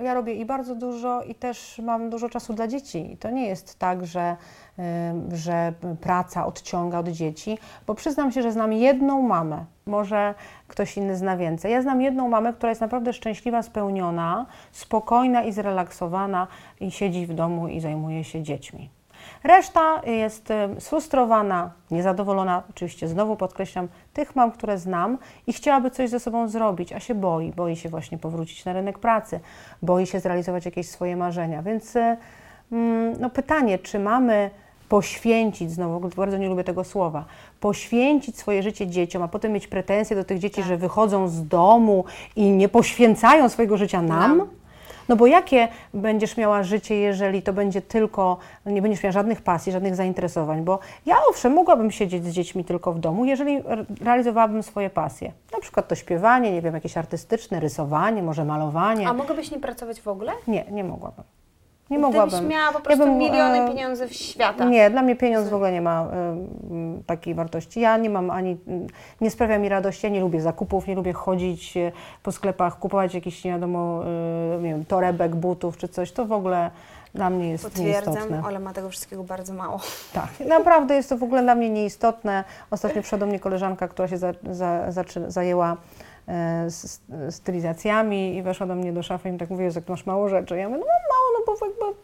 y, 0.01 0.05
ja 0.05 0.15
robię 0.15 0.35
i 0.35 0.45
bardzo 0.45 0.75
dużo 0.75 1.23
i 1.23 1.35
też 1.35 1.81
mam 1.85 2.11
dużo 2.11 2.29
czasu 2.29 2.55
dla 2.55 2.69
dzieci. 2.69 3.13
I 3.13 3.17
to 3.17 3.31
nie 3.31 3.49
jest 3.49 3.79
tak, 3.79 4.07
że, 4.07 4.37
y, 4.79 5.37
że 5.37 5.73
praca 6.01 6.47
odciąga 6.47 6.99
od 6.99 7.09
dzieci, 7.09 7.59
bo 7.87 7.95
przyznam 7.95 8.33
się, 8.33 8.43
że 8.43 8.53
znam 8.53 8.73
jedną 8.73 9.23
mamę, 9.23 9.65
może 9.87 10.35
ktoś 10.69 10.97
inny 10.97 11.17
zna 11.17 11.37
więcej. 11.37 11.73
Ja 11.73 11.83
znam 11.83 12.01
jedną 12.01 12.29
mamę, 12.29 12.53
która 12.53 12.69
jest 12.69 12.81
naprawdę 12.81 13.13
szczęśliwa, 13.13 13.63
spełniona, 13.63 14.47
spokojna 14.73 15.43
i 15.43 15.53
zrelaksowana 15.53 16.47
i 16.81 16.91
siedzi 16.91 17.27
w 17.27 17.35
domu 17.35 17.69
i 17.69 17.81
zajmuje 17.81 18.25
się 18.25 18.43
dziećmi. 18.43 19.00
Reszta 19.45 20.03
jest 20.07 20.49
sfrustrowana, 20.79 21.71
niezadowolona, 21.91 22.63
oczywiście 22.71 23.09
znowu 23.09 23.37
podkreślam, 23.37 23.89
tych 24.15 24.37
mam, 24.37 24.53
które 24.53 24.79
znam 24.79 25.19
i 25.47 25.53
chciałaby 25.53 25.91
coś 25.91 26.11
ze 26.11 26.21
sobą 26.21 26.49
zrobić, 26.49 26.93
a 26.93 27.01
się 27.01 27.15
boi. 27.15 27.53
Boi 27.53 27.77
się 27.77 27.89
właśnie 27.89 28.19
powrócić 28.19 28.65
na 28.65 28.73
rynek 28.73 28.99
pracy, 28.99 29.41
boi 29.83 30.07
się 30.07 30.21
zrealizować 30.21 30.65
jakieś 30.65 30.89
swoje 30.89 31.17
marzenia. 31.17 31.63
Więc 31.63 31.95
no 33.21 33.31
pytanie, 33.31 33.79
czy 33.79 33.99
mamy 33.99 34.51
poświęcić, 34.89 35.71
znowu 35.71 36.09
bardzo 36.09 36.37
nie 36.37 36.49
lubię 36.49 36.65
tego 36.65 36.85
słowa, 36.85 37.25
poświęcić 37.61 38.39
swoje 38.39 38.63
życie 38.63 38.87
dzieciom, 38.87 39.23
a 39.23 39.29
potem 39.29 39.53
mieć 39.53 39.67
pretensje 39.67 40.17
do 40.17 40.25
tych 40.25 40.39
dzieci, 40.39 40.63
że 40.63 40.77
wychodzą 40.77 41.29
z 41.29 41.49
domu 41.49 42.05
i 42.37 42.51
nie 42.51 42.69
poświęcają 42.69 43.49
swojego 43.49 43.77
życia 43.77 44.03
nam? 44.03 44.39
Nam. 44.39 44.60
No 45.11 45.17
bo 45.17 45.27
jakie 45.27 45.69
będziesz 45.95 46.37
miała 46.37 46.63
życie, 46.63 46.95
jeżeli 46.95 47.43
to 47.43 47.53
będzie 47.53 47.83
tylko, 47.83 48.37
nie 48.67 48.83
będziesz 48.83 49.03
miała 49.03 49.13
żadnych 49.13 49.43
pasji, 49.43 49.73
żadnych 49.73 49.95
zainteresowań? 49.97 50.63
Bo 50.65 50.79
ja 51.07 51.17
owszem, 51.31 51.53
mogłabym 51.53 51.91
siedzieć 51.91 52.25
z 52.25 52.31
dziećmi 52.31 52.65
tylko 52.65 52.93
w 52.93 52.99
domu, 52.99 53.25
jeżeli 53.25 53.57
re- 53.57 53.85
realizowałabym 54.01 54.63
swoje 54.63 54.91
pasje. 54.91 55.33
Na 55.53 55.61
przykład 55.61 55.89
to 55.89 55.95
śpiewanie, 55.95 56.53
nie 56.53 56.63
wiem, 56.63 56.75
jakieś 56.75 56.97
artystyczne, 56.97 57.61
rysowanie, 57.61 58.23
może 58.23 58.45
malowanie. 58.45 59.09
A 59.09 59.13
mogłabyś 59.13 59.51
nie 59.51 59.59
pracować 59.61 60.01
w 60.01 60.09
ogóle? 60.09 60.33
Nie, 60.49 60.65
nie 60.71 60.85
mogłabym. 60.85 61.25
Nie 61.91 61.99
Gdybyś 61.99 62.15
mogłabym. 62.17 62.49
miała 62.49 62.73
po 62.73 62.79
Ja 62.79 62.85
prostu 62.85 63.05
bym, 63.05 63.19
miliony 63.19 63.59
e, 63.59 63.69
pieniędzy 63.69 64.09
świata. 64.09 64.65
Nie, 64.65 64.91
dla 64.91 65.03
mnie 65.03 65.17
pieniądz 65.17 65.49
w 65.49 65.55
ogóle 65.55 65.73
nie 65.73 65.81
ma 65.81 66.05
y, 67.01 67.05
takiej 67.07 67.35
wartości. 67.35 67.81
Ja 67.81 67.97
nie 67.97 68.11
mam 68.11 68.31
ani, 68.31 68.57
nie 69.21 69.31
sprawia 69.31 69.59
mi 69.59 69.69
radości, 69.69 70.07
ja 70.07 70.13
nie 70.13 70.21
lubię 70.21 70.41
zakupów, 70.41 70.87
nie 70.87 70.95
lubię 70.95 71.13
chodzić 71.13 71.77
y, 71.77 71.93
po 72.23 72.33
sklepach, 72.33 72.79
kupować 72.79 73.15
jakichś, 73.15 73.45
nie 73.45 73.51
wiadomo, 73.51 74.03
y, 74.59 74.63
nie 74.63 74.69
wiem, 74.71 74.85
torebek, 74.85 75.37
butów 75.37 75.77
czy 75.77 75.89
coś. 75.89 76.13
To 76.13 76.25
w 76.27 76.33
ogóle 76.33 76.71
dla 77.15 77.31
mnie 77.31 77.51
jest 77.51 77.65
Potwierdzam, 77.65 78.15
nieistotne. 78.15 78.43
ale 78.47 78.59
ma 78.59 78.73
tego 78.73 78.89
wszystkiego 78.91 79.25
bardzo 79.25 79.55
mało. 79.55 79.81
Tak, 80.13 80.29
naprawdę 80.49 80.95
jest 80.95 81.09
to 81.09 81.17
w 81.17 81.23
ogóle 81.23 81.43
dla 81.43 81.55
mnie 81.55 81.71
nieistotne. 81.71 82.45
Ostatnio 82.71 83.03
przyszła 83.03 83.19
do 83.19 83.27
mnie 83.27 83.41
koleżanka, 83.41 83.89
która 83.89 84.09
się 84.09 84.19
za, 84.19 84.33
za, 84.51 84.93
zaczy, 84.93 85.25
zajęła 85.31 85.77
e, 86.31 86.65
s- 86.67 87.01
stylizacjami 87.31 88.37
i 88.37 88.43
weszła 88.43 88.67
do 88.67 88.75
mnie 88.75 88.93
do 88.93 89.03
szafy 89.03 89.29
i 89.29 89.33
mi 89.33 89.39
tak 89.39 89.51
mówi, 89.51 89.71
że 89.71 89.81
masz 89.89 90.07
mało 90.07 90.29
rzeczy. 90.29 90.57
Ja 90.57 90.69
mówię, 90.69 90.81
no 90.81 90.87
mam 90.87 91.03
mało, 91.11 91.29
no 91.39 91.45
bo 91.61 91.67
jakby 91.67 92.01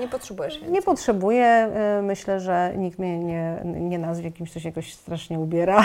Nie 0.00 0.08
potrzebujesz 0.08 0.54
więcej. 0.54 0.72
nie 0.72 0.82
potrzebuję. 0.82 1.68
y, 1.98 2.02
Myślę, 2.02 2.40
że 2.40 2.72
nikt 2.76 2.98
mnie 2.98 3.18
nie, 3.18 3.56
nie 3.64 3.98
nazwie 3.98 4.32
kimś, 4.32 4.50
kto 4.50 4.60
się 4.60 4.68
jakoś 4.68 4.94
strasznie 4.94 5.38
ubiera. 5.40 5.84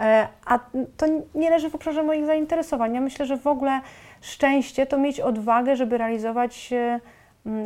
E, 0.00 0.28
A 0.46 0.58
to 0.96 1.06
nie 1.34 1.50
leży 1.50 1.70
w 1.70 1.74
obszarze 1.74 2.02
moich 2.02 2.26
zainteresowań. 2.26 2.94
Ja 2.94 3.00
myślę, 3.00 3.26
że 3.26 3.36
w 3.36 3.46
ogóle 3.46 3.80
szczęście 4.20 4.86
to 4.86 4.98
mieć 4.98 5.20
odwagę, 5.20 5.76
żeby 5.76 5.98
realizować 5.98 6.72
e, 6.72 7.00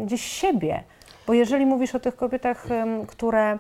gdzieś 0.05 0.23
siebie. 0.23 0.83
Bo 1.27 1.35
jeżeli 1.35 1.67
mówisz 1.67 1.95
o 1.95 2.01
tych 2.01 2.17
kobietach, 2.17 2.67
które 3.09 3.59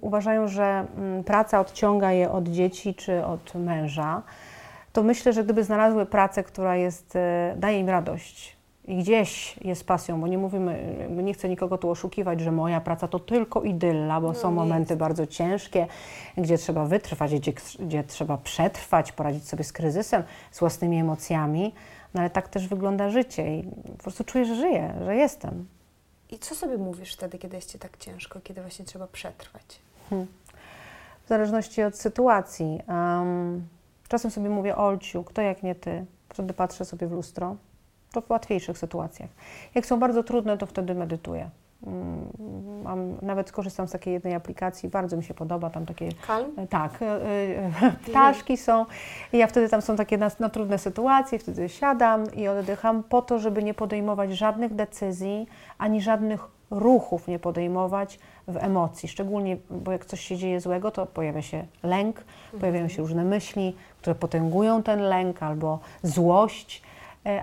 uważają, 0.00 0.48
że 0.48 0.84
praca 1.26 1.60
odciąga 1.60 2.12
je 2.12 2.30
od 2.30 2.48
dzieci 2.48 2.94
czy 2.94 3.24
od 3.24 3.54
męża, 3.54 4.22
to 4.92 5.02
myślę, 5.02 5.32
że 5.32 5.44
gdyby 5.44 5.64
znalazły 5.64 6.06
pracę, 6.06 6.44
która 6.44 6.76
jest, 6.76 7.16
e, 7.16 7.54
daje 7.58 7.78
im 7.78 7.88
radość 7.88 8.56
i 8.84 8.96
gdzieś 8.96 9.56
jest 9.60 9.84
pasją, 9.86 10.20
bo 10.20 10.26
nie 10.26 10.38
mówimy, 10.38 10.96
nie 11.10 11.34
chcę 11.34 11.48
nikogo 11.48 11.78
tu 11.78 11.90
oszukiwać, 11.90 12.40
że 12.40 12.52
moja 12.52 12.80
praca 12.80 13.08
to 13.08 13.18
tylko 13.18 13.62
idylla, 13.62 14.20
bo 14.20 14.34
są 14.34 14.48
nie 14.48 14.54
momenty 14.54 14.96
bardzo 14.96 15.26
ciężkie, 15.26 15.86
gdzie 16.36 16.58
trzeba 16.58 16.84
wytrwać, 16.84 17.34
gdzie, 17.34 17.52
gdzie 17.78 18.04
trzeba 18.04 18.36
przetrwać, 18.36 19.12
poradzić 19.12 19.48
sobie 19.48 19.64
z 19.64 19.72
kryzysem, 19.72 20.22
z 20.50 20.60
własnymi 20.60 20.98
emocjami, 20.98 21.74
no 22.14 22.20
ale 22.20 22.30
tak 22.30 22.48
też 22.48 22.68
wygląda 22.68 23.10
życie 23.10 23.56
i 23.56 23.62
po 23.96 24.02
prostu 24.02 24.24
czuję, 24.24 24.44
że 24.44 24.54
żyję, 24.56 24.94
że 25.04 25.16
jestem. 25.16 25.66
I 26.30 26.38
co 26.38 26.54
sobie 26.54 26.78
mówisz 26.78 27.12
wtedy, 27.12 27.38
kiedy 27.38 27.56
jest 27.56 27.72
Ci 27.72 27.78
tak 27.78 27.96
ciężko, 27.96 28.40
kiedy 28.40 28.60
właśnie 28.60 28.84
trzeba 28.84 29.06
przetrwać? 29.06 29.80
Hmm. 30.10 30.26
W 31.24 31.28
zależności 31.28 31.82
od 31.82 31.96
sytuacji. 31.96 32.80
Um, 32.88 33.66
czasem 34.10 34.30
sobie 34.30 34.50
mówię, 34.50 34.76
Olciu, 34.76 35.24
kto 35.24 35.42
jak 35.42 35.62
nie 35.62 35.74
ty? 35.74 36.04
Wtedy 36.28 36.54
patrzę 36.54 36.84
sobie 36.84 37.06
w 37.06 37.12
lustro. 37.12 37.56
To 38.12 38.20
w 38.20 38.30
łatwiejszych 38.30 38.78
sytuacjach. 38.78 39.30
Jak 39.74 39.86
są 39.86 39.98
bardzo 39.98 40.22
trudne, 40.22 40.58
to 40.58 40.66
wtedy 40.66 40.94
medytuję. 40.94 41.50
Mm, 41.86 42.26
mam, 42.82 43.16
nawet 43.22 43.52
korzystam 43.52 43.88
z 43.88 43.92
takiej 43.92 44.14
jednej 44.14 44.34
aplikacji, 44.34 44.88
bardzo 44.88 45.16
mi 45.16 45.24
się 45.24 45.34
podoba, 45.34 45.70
tam 45.70 45.86
takie... 45.86 46.08
Calm? 46.26 46.52
E, 46.56 46.66
tak, 46.66 47.02
e, 47.02 47.06
e, 47.06 47.92
ptaszki 48.06 48.56
są 48.56 48.86
ja 49.32 49.46
wtedy 49.46 49.68
tam 49.68 49.82
są 49.82 49.96
takie 49.96 50.18
na, 50.18 50.30
na, 50.40 50.48
trudne 50.48 50.78
sytuacje, 50.78 51.38
wtedy 51.38 51.68
siadam 51.68 52.34
i 52.34 52.48
oddycham 52.48 53.02
po 53.02 53.22
to, 53.22 53.38
żeby 53.38 53.62
nie 53.62 53.74
podejmować 53.74 54.32
żadnych 54.32 54.74
decyzji, 54.74 55.46
ani 55.78 56.00
żadnych 56.00 56.48
ruchów 56.70 57.28
nie 57.28 57.38
podejmować 57.38 58.18
w 58.48 58.56
emocji. 58.56 59.08
Szczególnie, 59.08 59.56
bo 59.70 59.92
jak 59.92 60.04
coś 60.04 60.20
się 60.20 60.36
dzieje 60.36 60.60
złego, 60.60 60.90
to 60.90 61.06
pojawia 61.06 61.42
się 61.42 61.66
lęk, 61.82 62.16
mhm. 62.18 62.60
pojawiają 62.60 62.88
się 62.88 63.02
różne 63.02 63.24
myśli, 63.24 63.76
które 64.00 64.14
potęgują 64.14 64.82
ten 64.82 65.00
lęk 65.00 65.42
albo 65.42 65.78
złość, 66.02 66.82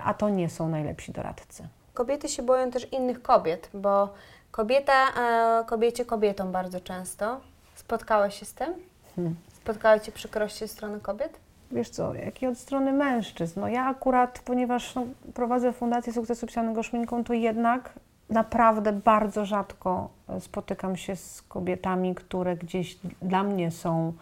a 0.04 0.14
to 0.14 0.28
nie 0.28 0.48
są 0.50 0.68
najlepsi 0.68 1.12
doradcy. 1.12 1.68
Kobiety 1.94 2.28
się 2.28 2.42
boją 2.42 2.70
też 2.70 2.92
innych 2.92 3.22
kobiet, 3.22 3.70
bo 3.74 4.08
kobieta 4.50 4.92
e, 4.92 5.64
kobiecie 5.64 6.04
kobietą 6.04 6.52
bardzo 6.52 6.80
często. 6.80 7.40
Spotkałeś 7.74 8.34
się 8.34 8.46
z 8.46 8.54
tym? 8.54 8.74
Hmm. 9.16 9.36
Spotkały 9.62 10.00
Cię 10.00 10.12
przykrości 10.12 10.58
ze 10.58 10.68
strony 10.68 11.00
kobiet? 11.00 11.38
Wiesz 11.72 11.90
co, 11.90 12.14
jak 12.14 12.42
i 12.42 12.46
od 12.46 12.58
strony 12.58 12.92
mężczyzn. 12.92 13.60
No 13.60 13.68
ja 13.68 13.86
akurat, 13.86 14.38
ponieważ 14.44 14.94
no, 14.94 15.06
prowadzę 15.34 15.72
Fundację 15.72 16.12
Sukcesu 16.12 16.46
Psianego 16.46 16.82
Szminką, 16.82 17.24
to 17.24 17.32
jednak 17.32 17.92
naprawdę 18.30 18.92
bardzo 18.92 19.44
rzadko 19.44 20.08
spotykam 20.40 20.96
się 20.96 21.16
z 21.16 21.42
kobietami, 21.42 22.14
które 22.14 22.56
gdzieś 22.56 22.98
dla 23.22 23.42
mnie 23.42 23.70
są, 23.70 24.12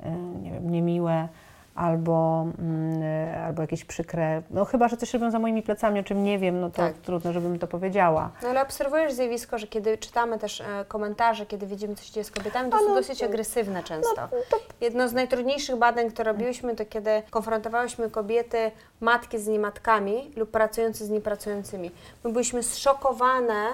e, 0.00 0.10
nie 0.12 0.50
wiem, 0.50 0.70
niemiłe, 0.70 1.28
albo, 1.74 2.46
mm, 2.58 3.02
albo 3.46 3.62
jakieś 3.62 3.84
przykre, 3.84 4.42
no 4.50 4.64
chyba, 4.64 4.88
że 4.88 4.96
coś 4.96 5.14
robią 5.14 5.30
za 5.30 5.38
moimi 5.38 5.62
plecami, 5.62 6.00
o 6.00 6.02
czym 6.02 6.24
nie 6.24 6.38
wiem, 6.38 6.60
no 6.60 6.70
to 6.70 6.76
tak. 6.76 6.94
trudno, 6.94 7.32
żebym 7.32 7.58
to 7.58 7.66
powiedziała. 7.66 8.30
No 8.42 8.48
ale 8.48 8.62
obserwujesz 8.62 9.12
zjawisko, 9.12 9.58
że 9.58 9.66
kiedy 9.66 9.98
czytamy 9.98 10.38
też 10.38 10.60
e, 10.60 10.84
komentarze, 10.88 11.46
kiedy 11.46 11.66
widzimy, 11.66 11.94
co 11.94 12.04
się 12.04 12.12
dzieje 12.12 12.24
z 12.24 12.30
kobietami, 12.30 12.70
to 12.70 12.76
no, 12.76 12.88
są 12.88 12.94
dosyć 12.94 13.22
agresywne 13.22 13.82
często. 13.82 14.20
No, 14.20 14.38
to... 14.50 14.56
Jedno 14.80 15.08
z 15.08 15.12
najtrudniejszych 15.12 15.76
badań, 15.76 16.10
które 16.10 16.32
robiłyśmy, 16.32 16.76
to 16.76 16.84
kiedy 16.84 17.22
konfrontowałyśmy 17.30 18.10
kobiety, 18.10 18.70
matki 19.00 19.38
z 19.38 19.48
niematkami 19.48 20.30
lub 20.36 20.50
pracujące 20.50 21.04
z 21.04 21.10
niepracującymi. 21.10 21.90
My 22.24 22.32
byliśmy 22.32 22.62
zszokowane 22.62 23.66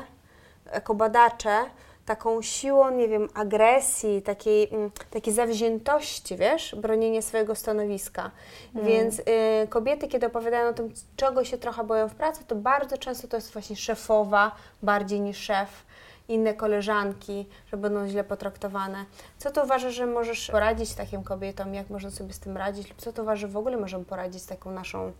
jako 0.74 0.94
badacze, 0.94 1.56
taką 2.06 2.42
siłą, 2.42 2.90
nie 2.90 3.08
wiem, 3.08 3.28
agresji, 3.34 4.22
takiej, 4.22 4.74
mm, 4.74 4.90
takiej 5.10 5.34
zawziętości, 5.34 6.36
wiesz, 6.36 6.74
bronienie 6.74 7.22
swojego 7.22 7.54
stanowiska. 7.54 8.30
Mm. 8.74 8.86
Więc 8.86 9.18
y, 9.18 9.22
kobiety, 9.68 10.08
kiedy 10.08 10.26
opowiadają 10.26 10.68
o 10.68 10.72
tym, 10.72 10.92
czego 11.16 11.44
się 11.44 11.58
trochę 11.58 11.84
boją 11.84 12.08
w 12.08 12.14
pracy, 12.14 12.44
to 12.46 12.54
bardzo 12.54 12.98
często 12.98 13.28
to 13.28 13.36
jest 13.36 13.52
właśnie 13.52 13.76
szefowa 13.76 14.52
bardziej 14.82 15.20
niż 15.20 15.38
szef, 15.38 15.86
inne 16.28 16.54
koleżanki, 16.54 17.46
że 17.66 17.76
będą 17.76 18.08
źle 18.08 18.24
potraktowane. 18.24 19.04
Co 19.38 19.50
to 19.50 19.64
uważasz, 19.64 19.94
że 19.94 20.06
możesz 20.06 20.50
poradzić 20.50 20.94
takim 20.94 21.24
kobietom, 21.24 21.74
jak 21.74 21.90
można 21.90 22.10
sobie 22.10 22.32
z 22.32 22.38
tym 22.38 22.56
radzić, 22.56 22.88
lub 22.88 22.98
co 22.98 23.12
to 23.12 23.22
uważasz, 23.22 23.40
że 23.40 23.48
w 23.48 23.56
ogóle 23.56 23.76
możemy 23.76 24.04
poradzić 24.04 24.42
z 24.42 24.46
taką 24.46 24.70
naszą 24.70 25.12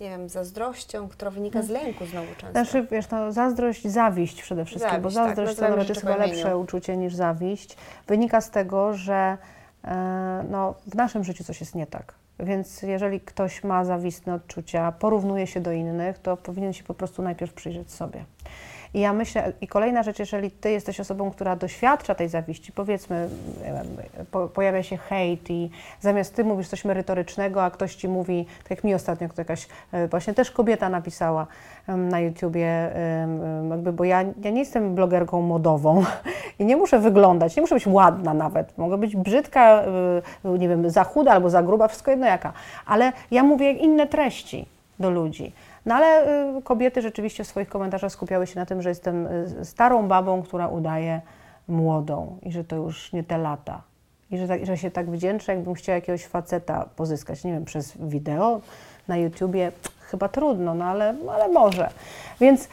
nie 0.00 0.10
wiem, 0.10 0.28
zazdrością, 0.28 1.08
która 1.08 1.30
wynika 1.30 1.62
z 1.62 1.68
lęku 1.68 2.06
znowu 2.06 2.26
często. 2.34 2.50
Znaczy, 2.50 2.86
wiesz, 2.90 3.10
no, 3.10 3.32
zazdrość, 3.32 3.88
zawiść 3.88 4.42
przede 4.42 4.64
wszystkim, 4.64 4.90
zawiść, 4.90 5.02
bo 5.02 5.10
zazdrość 5.10 5.56
tak, 5.56 5.64
to 5.64 5.70
nawet 5.70 5.88
jest 5.88 6.00
chyba 6.00 6.16
lepsze 6.16 6.56
uczucie 6.56 6.96
niż 6.96 7.14
zawiść. 7.14 7.76
Wynika 8.06 8.40
z 8.40 8.50
tego, 8.50 8.94
że 8.94 9.38
e, 9.84 10.44
no, 10.50 10.74
w 10.86 10.94
naszym 10.94 11.24
życiu 11.24 11.44
coś 11.44 11.60
jest 11.60 11.74
nie 11.74 11.86
tak. 11.86 12.14
Więc 12.40 12.82
jeżeli 12.82 13.20
ktoś 13.20 13.64
ma 13.64 13.84
zawistne 13.84 14.34
odczucia, 14.34 14.92
porównuje 14.92 15.46
się 15.46 15.60
do 15.60 15.72
innych, 15.72 16.18
to 16.18 16.36
powinien 16.36 16.72
się 16.72 16.84
po 16.84 16.94
prostu 16.94 17.22
najpierw 17.22 17.52
przyjrzeć 17.52 17.92
sobie. 17.92 18.24
I 18.94 19.00
ja 19.00 19.12
myślę, 19.12 19.52
i 19.60 19.68
kolejna 19.68 20.02
rzecz, 20.02 20.18
jeżeli 20.18 20.50
ty 20.50 20.70
jesteś 20.70 21.00
osobą, 21.00 21.30
która 21.30 21.56
doświadcza 21.56 22.14
tej 22.14 22.28
zawiści, 22.28 22.72
powiedzmy, 22.72 23.28
po, 24.30 24.48
pojawia 24.48 24.82
się 24.82 24.96
hejt 24.96 25.50
i 25.50 25.70
zamiast 26.00 26.34
ty 26.34 26.44
mówisz 26.44 26.68
coś 26.68 26.84
merytorycznego, 26.84 27.64
a 27.64 27.70
ktoś 27.70 27.94
ci 27.94 28.08
mówi, 28.08 28.46
tak 28.62 28.70
jak 28.70 28.84
mi 28.84 28.94
ostatnio 28.94 29.28
jakaś 29.38 29.68
e, 29.92 30.08
właśnie 30.08 30.34
też 30.34 30.50
kobieta 30.50 30.88
napisała 30.88 31.46
na 31.88 32.20
YouTubie, 32.20 32.90
jakby, 33.70 33.92
bo 33.92 34.04
ja, 34.04 34.24
ja 34.42 34.50
nie 34.50 34.60
jestem 34.60 34.94
blogerką 34.94 35.42
modową 35.42 36.04
i 36.58 36.64
nie 36.64 36.76
muszę 36.76 36.98
wyglądać, 36.98 37.56
nie 37.56 37.62
muszę 37.62 37.74
być 37.74 37.86
ładna 37.86 38.34
nawet, 38.34 38.78
mogę 38.78 38.98
być 38.98 39.16
brzydka, 39.16 39.82
e, 40.44 40.58
nie 40.58 40.68
wiem, 40.68 40.90
za 40.90 41.04
chuda 41.04 41.32
albo 41.32 41.50
za 41.50 41.62
gruba, 41.62 41.88
wszystko 41.88 42.10
jedno 42.10 42.26
jaka, 42.26 42.52
ale 42.86 43.12
ja 43.30 43.42
mówię 43.42 43.72
inne 43.72 44.06
treści 44.06 44.66
do 44.98 45.10
ludzi. 45.10 45.52
No 45.86 45.94
ale 45.94 46.28
y, 46.58 46.62
kobiety 46.62 47.02
rzeczywiście 47.02 47.44
w 47.44 47.46
swoich 47.46 47.68
komentarzach 47.68 48.12
skupiały 48.12 48.46
się 48.46 48.60
na 48.60 48.66
tym, 48.66 48.82
że 48.82 48.88
jestem 48.88 49.26
y, 49.26 49.64
starą 49.64 50.08
babą, 50.08 50.42
która 50.42 50.68
udaje 50.68 51.20
młodą 51.68 52.38
i 52.42 52.52
że 52.52 52.64
to 52.64 52.76
już 52.76 53.12
nie 53.12 53.24
te 53.24 53.38
lata. 53.38 53.82
I 54.30 54.38
że, 54.38 54.48
tak, 54.48 54.66
że 54.66 54.76
się 54.76 54.90
tak 54.90 55.10
wdzięczę, 55.10 55.54
jakbym 55.54 55.74
chciała 55.74 55.94
jakiegoś 55.94 56.24
faceta 56.24 56.88
pozyskać, 56.96 57.44
nie 57.44 57.52
wiem, 57.52 57.64
przez 57.64 57.96
wideo 57.96 58.60
na 59.08 59.16
YouTubie. 59.16 59.72
Chyba 60.00 60.28
trudno, 60.28 60.74
no 60.74 60.84
ale, 60.84 61.14
ale 61.32 61.48
może. 61.48 61.90
Więc 62.40 62.64
y, 62.64 62.68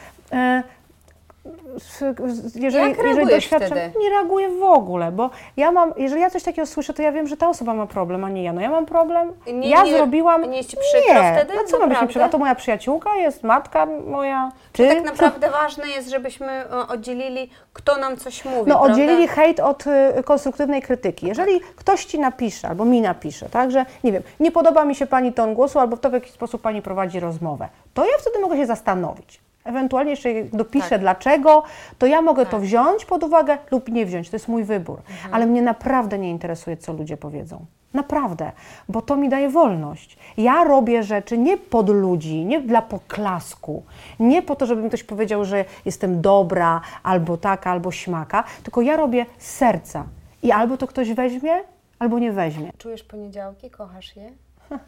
jeżeli, 2.54 2.88
Jak 2.88 2.98
jeżeli 3.06 3.26
doświadczam, 3.26 3.68
wtedy? 3.70 3.98
nie 4.00 4.10
reaguję 4.10 4.48
w 4.48 4.62
ogóle, 4.62 5.12
bo 5.12 5.30
ja 5.56 5.72
mam, 5.72 5.92
jeżeli 5.96 6.20
ja 6.20 6.30
coś 6.30 6.42
takiego 6.42 6.66
słyszę, 6.66 6.94
to 6.94 7.02
ja 7.02 7.12
wiem, 7.12 7.26
że 7.26 7.36
ta 7.36 7.48
osoba 7.48 7.74
ma 7.74 7.86
problem, 7.86 8.24
a 8.24 8.28
nie 8.28 8.42
ja. 8.42 8.52
No 8.52 8.60
ja 8.60 8.70
mam 8.70 8.86
problem, 8.86 9.32
nie, 9.52 9.68
ja 9.70 9.82
nie, 9.82 9.92
zrobiłam... 9.96 10.50
Nie 10.50 10.56
jest 10.56 10.70
Ci 10.70 10.76
przykro 10.76 11.22
nie. 11.22 11.32
wtedy? 11.34 11.54
No 11.56 11.62
co 11.64 11.78
ma 11.78 11.86
być 11.86 12.00
mi 12.02 12.08
przykro? 12.08 12.24
A 12.24 12.28
to 12.28 12.38
moja 12.38 12.54
przyjaciółka 12.54 13.14
jest, 13.16 13.42
matka 13.42 13.86
moja, 13.86 14.52
ty? 14.72 14.88
tak 14.88 15.04
naprawdę 15.04 15.50
ważne 15.50 15.88
jest, 15.88 16.10
żebyśmy 16.10 16.46
e, 16.52 16.70
oddzielili, 16.88 17.50
kto 17.72 17.98
nam 17.98 18.16
coś 18.16 18.44
mówi, 18.44 18.56
No 18.58 18.64
prawda? 18.76 18.92
oddzielili 18.92 19.28
hejt 19.28 19.60
od 19.60 19.84
y, 19.86 20.22
konstruktywnej 20.24 20.82
krytyki. 20.82 21.26
Jeżeli 21.26 21.60
ktoś 21.76 22.04
Ci 22.04 22.18
napisze, 22.18 22.68
albo 22.68 22.84
mi 22.84 23.00
napisze, 23.00 23.48
tak, 23.48 23.70
że 23.70 23.86
nie 24.04 24.12
wiem, 24.12 24.22
nie 24.40 24.52
podoba 24.52 24.84
mi 24.84 24.94
się 24.94 25.06
Pani 25.06 25.32
ton 25.32 25.54
głosu, 25.54 25.78
albo 25.78 25.96
to 25.96 26.10
w 26.10 26.12
jakiś 26.12 26.32
sposób 26.32 26.62
Pani 26.62 26.82
prowadzi 26.82 27.20
rozmowę, 27.20 27.68
to 27.94 28.04
ja 28.04 28.12
wtedy 28.20 28.38
mogę 28.38 28.56
się 28.56 28.66
zastanowić 28.66 29.40
ewentualnie 29.64 30.10
jeszcze 30.10 30.28
dopiszę 30.52 30.88
tak. 30.88 31.00
dlaczego, 31.00 31.62
to 31.98 32.06
ja 32.06 32.22
mogę 32.22 32.42
tak. 32.42 32.50
to 32.50 32.60
wziąć 32.60 33.04
pod 33.04 33.24
uwagę 33.24 33.58
lub 33.70 33.88
nie 33.88 34.06
wziąć. 34.06 34.30
To 34.30 34.36
jest 34.36 34.48
mój 34.48 34.64
wybór. 34.64 34.98
Mhm. 35.10 35.34
Ale 35.34 35.46
mnie 35.46 35.62
naprawdę 35.62 36.18
nie 36.18 36.30
interesuje, 36.30 36.76
co 36.76 36.92
ludzie 36.92 37.16
powiedzą. 37.16 37.66
Naprawdę, 37.94 38.52
bo 38.88 39.02
to 39.02 39.16
mi 39.16 39.28
daje 39.28 39.48
wolność. 39.48 40.18
Ja 40.36 40.64
robię 40.64 41.02
rzeczy 41.02 41.38
nie 41.38 41.56
pod 41.56 41.88
ludzi, 41.88 42.44
nie 42.44 42.60
dla 42.60 42.82
poklasku, 42.82 43.82
nie 44.20 44.42
po 44.42 44.56
to, 44.56 44.66
żeby 44.66 44.82
mi 44.82 44.88
ktoś 44.88 45.04
powiedział, 45.04 45.44
że 45.44 45.64
jestem 45.84 46.20
dobra, 46.20 46.80
albo 47.02 47.36
taka, 47.36 47.70
albo 47.70 47.92
śmaka, 47.92 48.44
tylko 48.62 48.80
ja 48.80 48.96
robię 48.96 49.26
z 49.38 49.50
serca. 49.50 50.04
I 50.42 50.52
albo 50.52 50.76
to 50.76 50.86
ktoś 50.86 51.12
weźmie, 51.12 51.60
albo 51.98 52.18
nie 52.18 52.32
weźmie. 52.32 52.70
Czujesz 52.78 53.02
poniedziałki? 53.02 53.70
Kochasz 53.70 54.16
je? 54.16 54.30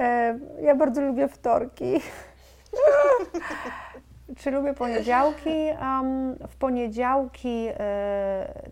E, 0.00 0.38
ja 0.62 0.74
bardzo 0.74 1.00
lubię 1.00 1.28
wtorki. 1.28 2.00
Czy 4.36 4.50
lubię 4.50 4.74
poniedziałki? 4.74 5.50
Um, 5.80 6.34
w 6.48 6.56
poniedziałki 6.56 7.68
y, 7.68 7.74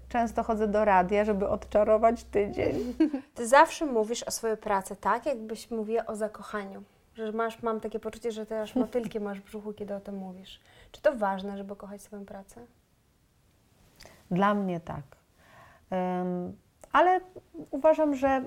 często 0.08 0.42
chodzę 0.42 0.68
do 0.68 0.84
radia, 0.84 1.24
żeby 1.24 1.48
odczarować 1.48 2.24
tydzień. 2.24 2.94
Ty 3.34 3.46
zawsze 3.48 3.86
mówisz 3.86 4.22
o 4.22 4.30
swojej 4.30 4.56
pracy 4.56 4.96
tak, 4.96 5.26
jakbyś 5.26 5.70
mówiła 5.70 6.06
o 6.06 6.16
zakochaniu. 6.16 6.82
Że 7.14 7.32
masz, 7.32 7.62
mam 7.62 7.80
takie 7.80 8.00
poczucie, 8.00 8.32
że 8.32 8.46
ty 8.46 8.60
aż 8.60 8.74
motylki 8.74 9.20
masz 9.20 9.40
w 9.40 9.44
brzuchu, 9.44 9.72
kiedy 9.72 9.94
o 9.94 10.00
tym 10.00 10.16
mówisz. 10.16 10.60
Czy 10.92 11.02
to 11.02 11.16
ważne, 11.16 11.56
żeby 11.56 11.76
kochać 11.76 12.02
swoją 12.02 12.24
pracę? 12.24 12.60
Dla 14.30 14.54
mnie 14.54 14.80
tak. 14.80 15.02
Um, 15.90 16.56
ale 16.92 17.20
uważam, 17.70 18.14
że 18.14 18.42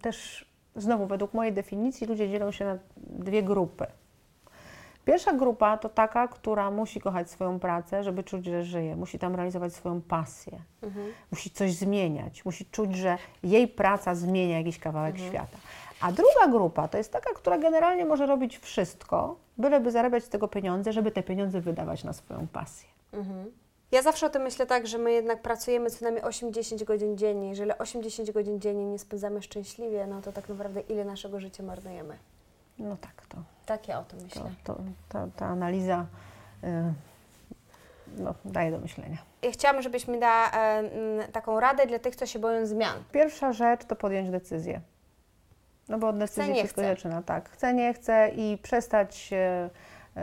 też 0.00 0.46
znowu 0.76 1.06
według 1.06 1.34
mojej 1.34 1.52
definicji 1.52 2.06
ludzie 2.06 2.30
dzielą 2.30 2.52
się 2.52 2.64
na 2.64 2.78
dwie 2.96 3.42
grupy. 3.42 3.86
Pierwsza 5.04 5.32
grupa 5.32 5.78
to 5.78 5.88
taka, 5.88 6.28
która 6.28 6.70
musi 6.70 7.00
kochać 7.00 7.30
swoją 7.30 7.58
pracę, 7.58 8.04
żeby 8.04 8.22
czuć, 8.22 8.44
że 8.46 8.64
żyje, 8.64 8.96
musi 8.96 9.18
tam 9.18 9.34
realizować 9.34 9.74
swoją 9.74 10.00
pasję, 10.00 10.58
mhm. 10.82 11.06
musi 11.30 11.50
coś 11.50 11.72
zmieniać, 11.74 12.44
musi 12.44 12.66
czuć, 12.66 12.96
że 12.96 13.18
jej 13.42 13.68
praca 13.68 14.14
zmienia 14.14 14.58
jakiś 14.58 14.78
kawałek 14.78 15.14
mhm. 15.14 15.30
świata. 15.30 15.56
A 16.00 16.12
druga 16.12 16.48
grupa 16.58 16.88
to 16.88 16.98
jest 16.98 17.12
taka, 17.12 17.34
która 17.34 17.58
generalnie 17.58 18.04
może 18.04 18.26
robić 18.26 18.58
wszystko, 18.58 19.36
byleby 19.58 19.90
zarabiać 19.90 20.24
z 20.24 20.28
tego 20.28 20.48
pieniądze, 20.48 20.92
żeby 20.92 21.10
te 21.10 21.22
pieniądze 21.22 21.60
wydawać 21.60 22.04
na 22.04 22.12
swoją 22.12 22.46
pasję. 22.46 22.88
Mhm. 23.12 23.50
Ja 23.92 24.02
zawsze 24.02 24.26
o 24.26 24.30
tym 24.30 24.42
myślę 24.42 24.66
tak, 24.66 24.86
że 24.86 24.98
my 24.98 25.12
jednak 25.12 25.42
pracujemy 25.42 25.90
co 25.90 26.04
najmniej 26.04 26.24
8-10 26.24 26.84
godzin 26.84 27.18
dziennie. 27.18 27.48
Jeżeli 27.48 27.70
8-10 27.70 28.32
godzin 28.32 28.60
dziennie 28.60 28.86
nie 28.86 28.98
spędzamy 28.98 29.42
szczęśliwie, 29.42 30.06
no 30.06 30.22
to 30.22 30.32
tak 30.32 30.48
naprawdę 30.48 30.80
ile 30.80 31.04
naszego 31.04 31.40
życia 31.40 31.62
marnujemy? 31.62 32.18
No 32.78 32.96
tak, 32.96 33.26
to. 33.28 33.36
Tak 33.66 33.88
ja 33.88 34.00
o 34.00 34.04
tym 34.04 34.18
myślę. 34.22 34.42
To, 34.64 34.74
to, 34.74 34.80
ta, 35.08 35.28
ta 35.36 35.46
analiza 35.46 36.06
e, 36.62 36.92
no, 38.16 38.34
daje 38.44 38.70
do 38.70 38.78
myślenia. 38.78 39.18
Ja 39.42 39.50
chciałam, 39.50 39.82
żebyś 39.82 40.08
mi 40.08 40.20
dała 40.20 40.50
e, 40.50 40.82
taką 41.32 41.60
radę 41.60 41.86
dla 41.86 41.98
tych, 41.98 42.16
co 42.16 42.26
się 42.26 42.38
boją 42.38 42.66
zmian. 42.66 43.04
Pierwsza 43.12 43.52
rzecz 43.52 43.84
to 43.84 43.96
podjąć 43.96 44.30
decyzję. 44.30 44.80
No 45.88 45.98
bo 45.98 46.08
od 46.08 46.18
decyzji 46.18 46.54
wszystko 46.54 46.80
chcę. 46.80 46.90
się 46.90 46.94
zaczyna. 46.94 47.22
Tak, 47.22 47.50
chcę, 47.50 47.74
nie 47.74 47.94
chcę 47.94 48.30
i 48.36 48.58
przestać, 48.58 49.30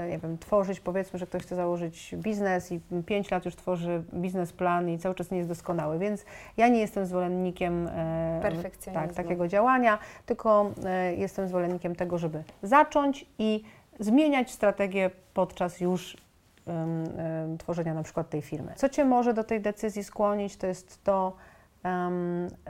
nie 0.10 0.18
wiem, 0.18 0.38
tworzyć, 0.38 0.80
powiedzmy, 0.80 1.20
że 1.20 1.28
ktoś 1.28 1.42
chce 1.42 1.56
założyć 1.56 2.16
biznes 2.18 2.72
i 2.72 2.80
5 3.06 3.32
lat 3.32 3.46
już 3.46 3.56
tworzy 3.56 4.04
biznesplan 4.14 4.90
i 4.90 5.00
cały 5.00 5.16
czas 5.16 5.32
nie 5.32 5.38
jest 5.38 5.50
doskonały, 5.50 6.00
więc 6.00 6.26
ja 6.58 6.68
nie 6.68 6.80
jestem 6.80 7.06
zwolennikiem 7.06 7.88
e, 7.88 8.40
tak, 8.94 9.14
takiego 9.14 9.48
działania, 9.48 10.00
tylko 10.26 10.72
e, 10.86 11.16
jestem 11.16 11.48
zwolennikiem 11.48 11.96
tego, 11.96 12.18
żeby 12.18 12.44
zacząć 12.64 13.26
i 13.40 13.64
zmieniać 14.00 14.52
strategię 14.52 15.12
podczas 15.34 15.82
już 15.82 16.18
em, 16.68 17.04
em, 17.20 17.58
tworzenia 17.58 17.94
na 17.94 18.04
przykład 18.04 18.30
tej 18.30 18.42
firmy. 18.42 18.72
Co 18.76 18.90
Cię 18.90 19.06
może 19.06 19.34
do 19.34 19.44
tej 19.44 19.62
decyzji 19.62 20.04
skłonić, 20.04 20.58
to 20.58 20.68
jest 20.68 21.04
to, 21.04 21.36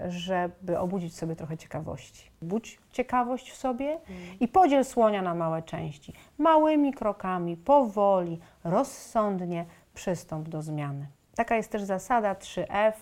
żeby 0.07 0.79
obudzić 0.79 1.15
sobie 1.15 1.35
trochę 1.35 1.57
ciekawości. 1.57 2.31
Budź 2.41 2.79
ciekawość 2.91 3.51
w 3.51 3.55
sobie 3.55 3.99
i 4.39 4.47
podziel 4.47 4.85
słonia 4.85 5.21
na 5.21 5.35
małe 5.35 5.61
części. 5.61 6.13
Małymi 6.37 6.93
krokami, 6.93 7.57
powoli, 7.57 8.39
rozsądnie 8.63 9.65
przystąp 9.93 10.49
do 10.49 10.61
zmiany. 10.61 11.07
Taka 11.35 11.55
jest 11.55 11.71
też 11.71 11.83
zasada 11.83 12.33
3F, 12.33 12.93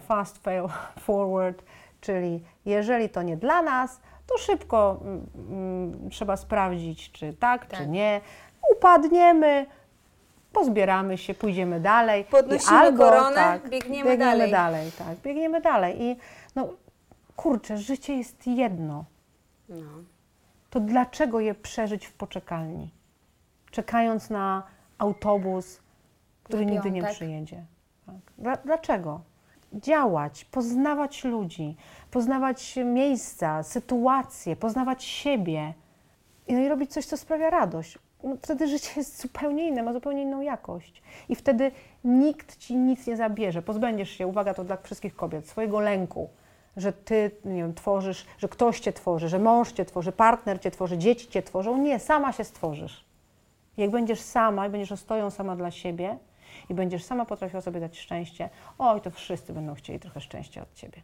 fast, 0.00 0.38
fail, 0.38 0.64
forward, 1.06 1.62
czyli 2.00 2.42
jeżeli 2.64 3.08
to 3.08 3.22
nie 3.22 3.36
dla 3.36 3.62
nas, 3.62 4.00
to 4.26 4.38
szybko 4.38 5.00
mm, 5.02 5.26
mm, 5.34 6.10
trzeba 6.10 6.36
sprawdzić, 6.36 7.12
czy 7.12 7.32
tak, 7.32 7.66
Tak. 7.66 7.80
czy 7.80 7.88
nie. 7.88 8.20
Upadniemy, 8.76 9.66
pozbieramy 10.56 11.18
się, 11.18 11.34
pójdziemy 11.34 11.80
dalej. 11.80 12.24
Podnosimy 12.24 12.78
albo, 12.78 13.04
koronę, 13.04 13.34
tak, 13.34 13.68
biegniemy 13.68 14.10
biegniemy 14.10 14.18
dalej. 14.18 14.50
dalej. 14.50 14.92
Tak, 14.98 15.18
biegniemy 15.18 15.60
dalej. 15.60 16.02
I 16.02 16.16
no, 16.54 16.68
kurczę, 17.36 17.78
życie 17.78 18.16
jest 18.16 18.46
jedno. 18.46 19.04
No. 19.68 19.90
To 20.70 20.80
dlaczego 20.80 21.40
je 21.40 21.54
przeżyć 21.54 22.06
w 22.06 22.12
poczekalni? 22.12 22.90
Czekając 23.70 24.30
na 24.30 24.62
autobus, 24.98 25.80
który 26.42 26.66
nigdy 26.66 26.90
nie 26.90 27.02
przyjedzie. 27.02 27.64
Tak. 28.06 28.14
Dla, 28.38 28.56
dlaczego? 28.56 29.20
Działać, 29.72 30.44
poznawać 30.44 31.24
ludzi, 31.24 31.76
poznawać 32.10 32.76
miejsca, 32.84 33.62
sytuacje, 33.62 34.56
poznawać 34.56 35.04
siebie 35.04 35.74
no 36.48 36.60
i 36.60 36.68
robić 36.68 36.92
coś, 36.92 37.06
co 37.06 37.16
sprawia 37.16 37.50
radość. 37.50 37.98
No, 38.24 38.36
wtedy 38.42 38.68
życie 38.68 38.90
jest 38.96 39.20
zupełnie 39.20 39.68
inne, 39.68 39.82
ma 39.82 39.92
zupełnie 39.92 40.22
inną 40.22 40.40
jakość. 40.40 41.02
I 41.28 41.34
wtedy 41.34 41.72
nikt 42.04 42.56
ci 42.56 42.76
nic 42.76 43.06
nie 43.06 43.16
zabierze. 43.16 43.62
Pozbędziesz 43.62 44.10
się, 44.10 44.26
uwaga, 44.26 44.54
to 44.54 44.64
dla 44.64 44.76
wszystkich 44.76 45.16
kobiet, 45.16 45.48
swojego 45.48 45.80
lęku, 45.80 46.28
że 46.76 46.92
ty, 46.92 47.30
nie 47.44 47.62
wiem, 47.62 47.74
tworzysz, 47.74 48.26
że 48.38 48.48
ktoś 48.48 48.80
cię 48.80 48.92
tworzy, 48.92 49.28
że 49.28 49.38
mąż 49.38 49.72
cię 49.72 49.84
tworzy, 49.84 50.12
partner 50.12 50.60
cię 50.60 50.70
tworzy, 50.70 50.98
dzieci 50.98 51.28
cię 51.28 51.42
tworzą. 51.42 51.78
Nie, 51.78 51.98
sama 51.98 52.32
się 52.32 52.44
stworzysz. 52.44 53.04
Jak 53.76 53.90
będziesz 53.90 54.20
sama 54.20 54.66
i 54.66 54.70
będziesz 54.70 54.92
ostoją 54.92 55.30
sama 55.30 55.56
dla 55.56 55.70
siebie 55.70 56.18
i 56.68 56.74
będziesz 56.74 57.04
sama 57.04 57.24
potrafiła 57.24 57.62
sobie 57.62 57.80
dać 57.80 57.98
szczęście, 57.98 58.50
oj, 58.78 59.00
to 59.00 59.10
wszyscy 59.10 59.52
będą 59.52 59.74
chcieli 59.74 60.00
trochę 60.00 60.20
szczęścia 60.20 60.62
od 60.62 60.74
ciebie. 60.74 61.02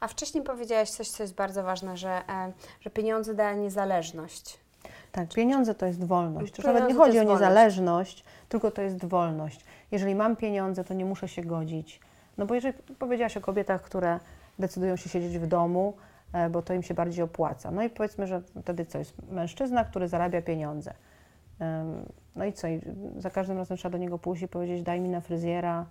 A 0.00 0.08
wcześniej 0.08 0.44
powiedziałaś 0.44 0.90
coś, 0.90 1.08
co 1.08 1.22
jest 1.22 1.34
bardzo 1.34 1.62
ważne, 1.62 1.96
że, 1.96 2.28
e, 2.28 2.52
że 2.80 2.90
pieniądze 2.90 3.34
dają 3.34 3.56
niezależność. 3.56 4.63
Tak, 5.12 5.28
pieniądze 5.28 5.74
to 5.74 5.86
jest 5.86 6.04
wolność. 6.04 6.52
Pieniądze 6.52 6.72
nawet 6.72 6.88
nie 6.88 6.98
chodzi 6.98 7.10
o 7.10 7.14
jest 7.14 7.26
wolność. 7.26 7.40
niezależność, 7.40 8.24
tylko 8.48 8.70
to 8.70 8.82
jest 8.82 9.04
wolność. 9.04 9.64
Jeżeli 9.92 10.14
mam 10.14 10.36
pieniądze, 10.36 10.84
to 10.84 10.94
nie 10.94 11.04
muszę 11.04 11.28
się 11.28 11.42
godzić. 11.42 12.00
No 12.38 12.46
bo 12.46 12.54
jeżeli 12.54 12.74
powiedziałaś 12.98 13.36
o 13.36 13.40
kobietach, 13.40 13.82
które 13.82 14.20
decydują 14.58 14.96
się 14.96 15.08
siedzieć 15.10 15.38
w 15.38 15.46
domu, 15.46 15.94
e, 16.32 16.50
bo 16.50 16.62
to 16.62 16.74
im 16.74 16.82
się 16.82 16.94
bardziej 16.94 17.24
opłaca. 17.24 17.70
No 17.70 17.82
i 17.82 17.90
powiedzmy, 17.90 18.26
że 18.26 18.42
wtedy 18.62 18.86
co 18.86 18.98
jest 18.98 19.14
mężczyzna, 19.30 19.84
który 19.84 20.08
zarabia 20.08 20.42
pieniądze. 20.42 20.94
No 22.36 22.44
i 22.44 22.52
co? 22.52 22.68
I 22.68 22.80
za 23.18 23.30
każdym 23.30 23.58
razem 23.58 23.76
trzeba 23.76 23.92
do 23.92 23.98
niego 23.98 24.18
pójść 24.18 24.42
i 24.42 24.48
powiedzieć: 24.48 24.82
daj 24.82 25.00
mi 25.00 25.08
na 25.08 25.20
fryzjera, 25.20 25.86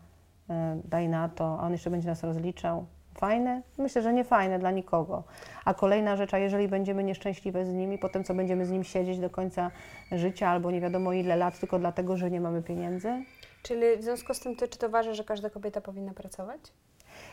e, 0.50 0.80
daj 0.86 1.10
na 1.10 1.30
to, 1.30 1.60
a 1.60 1.66
on 1.66 1.72
jeszcze 1.72 1.90
będzie 1.90 2.08
nas 2.08 2.24
rozliczał. 2.24 2.86
Fajne? 3.16 3.62
Myślę, 3.78 4.02
że 4.02 4.14
nie 4.14 4.24
fajne 4.24 4.60
dla 4.60 4.72
nikogo. 4.72 5.24
A 5.66 5.74
kolejna 5.74 6.16
rzecz, 6.16 6.34
a 6.34 6.38
jeżeli 6.38 6.68
będziemy 6.68 7.04
nieszczęśliwe 7.04 7.66
z 7.66 7.74
nimi, 7.74 7.98
potem 7.98 8.24
co 8.24 8.34
będziemy 8.34 8.66
z 8.66 8.72
nim 8.72 8.84
siedzieć 8.84 9.20
do 9.20 9.30
końca 9.30 9.72
życia 10.12 10.50
albo 10.50 10.72
nie 10.72 10.82
wiadomo 10.82 11.14
ile 11.14 11.36
lat, 11.36 11.60
tylko 11.60 11.80
dlatego, 11.80 12.18
że 12.18 12.32
nie 12.32 12.42
mamy 12.42 12.62
pieniędzy? 12.64 13.24
Czyli 13.64 13.98
w 13.98 14.04
związku 14.04 14.34
z 14.34 14.40
tym, 14.40 14.56
ty, 14.56 14.68
czy 14.68 14.78
to 14.78 14.88
uważasz, 14.88 15.18
że 15.18 15.24
każda 15.24 15.50
kobieta 15.50 15.82
powinna 15.82 16.14
pracować? 16.14 16.60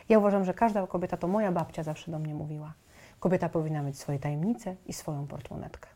Ja 0.09 0.19
uważam, 0.19 0.45
że 0.45 0.55
każda 0.55 0.87
kobieta, 0.87 1.17
to 1.17 1.29
moja 1.29 1.53
babcia 1.53 1.83
zawsze 1.83 2.11
do 2.11 2.19
mnie 2.19 2.35
mówiła, 2.35 2.73
kobieta 3.21 3.49
powinna 3.49 3.83
mieć 3.83 3.99
swoje 3.99 4.19
tajemnice 4.19 4.77
i 4.87 4.93
swoją 4.93 5.27
portmonetkę. 5.27 5.89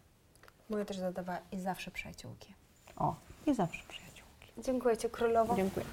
Moja 0.70 0.84
też 0.84 0.98
zadawała 0.98 1.38
i 1.52 1.60
zawsze 1.60 1.90
przyjaciółki. 1.90 2.54
O, 2.96 3.14
i 3.46 3.54
zawsze 3.54 3.82
przyjaciółki. 3.88 4.52
Dziękuję 4.58 4.96
Ci, 4.96 5.10
królowo. 5.10 5.56
Dziękuję. 5.56 5.86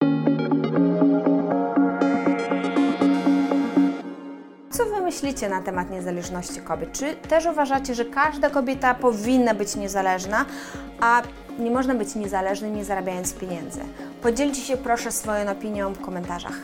myślicie 5.10 5.48
na 5.48 5.62
temat 5.62 5.90
niezależności 5.90 6.60
kobiet? 6.60 6.92
Czy 6.92 7.16
też 7.16 7.46
uważacie, 7.46 7.94
że 7.94 8.04
każda 8.04 8.50
kobieta 8.50 8.94
powinna 8.94 9.54
być 9.54 9.76
niezależna, 9.76 10.44
a 11.00 11.22
nie 11.58 11.70
można 11.70 11.94
być 11.94 12.14
niezależnym 12.14 12.76
nie 12.76 12.84
zarabiając 12.84 13.32
pieniędzy? 13.32 13.80
Podzielcie 14.22 14.60
się 14.60 14.76
proszę 14.76 15.12
swoją 15.12 15.50
opinią 15.50 15.92
w 15.92 16.00
komentarzach. 16.00 16.60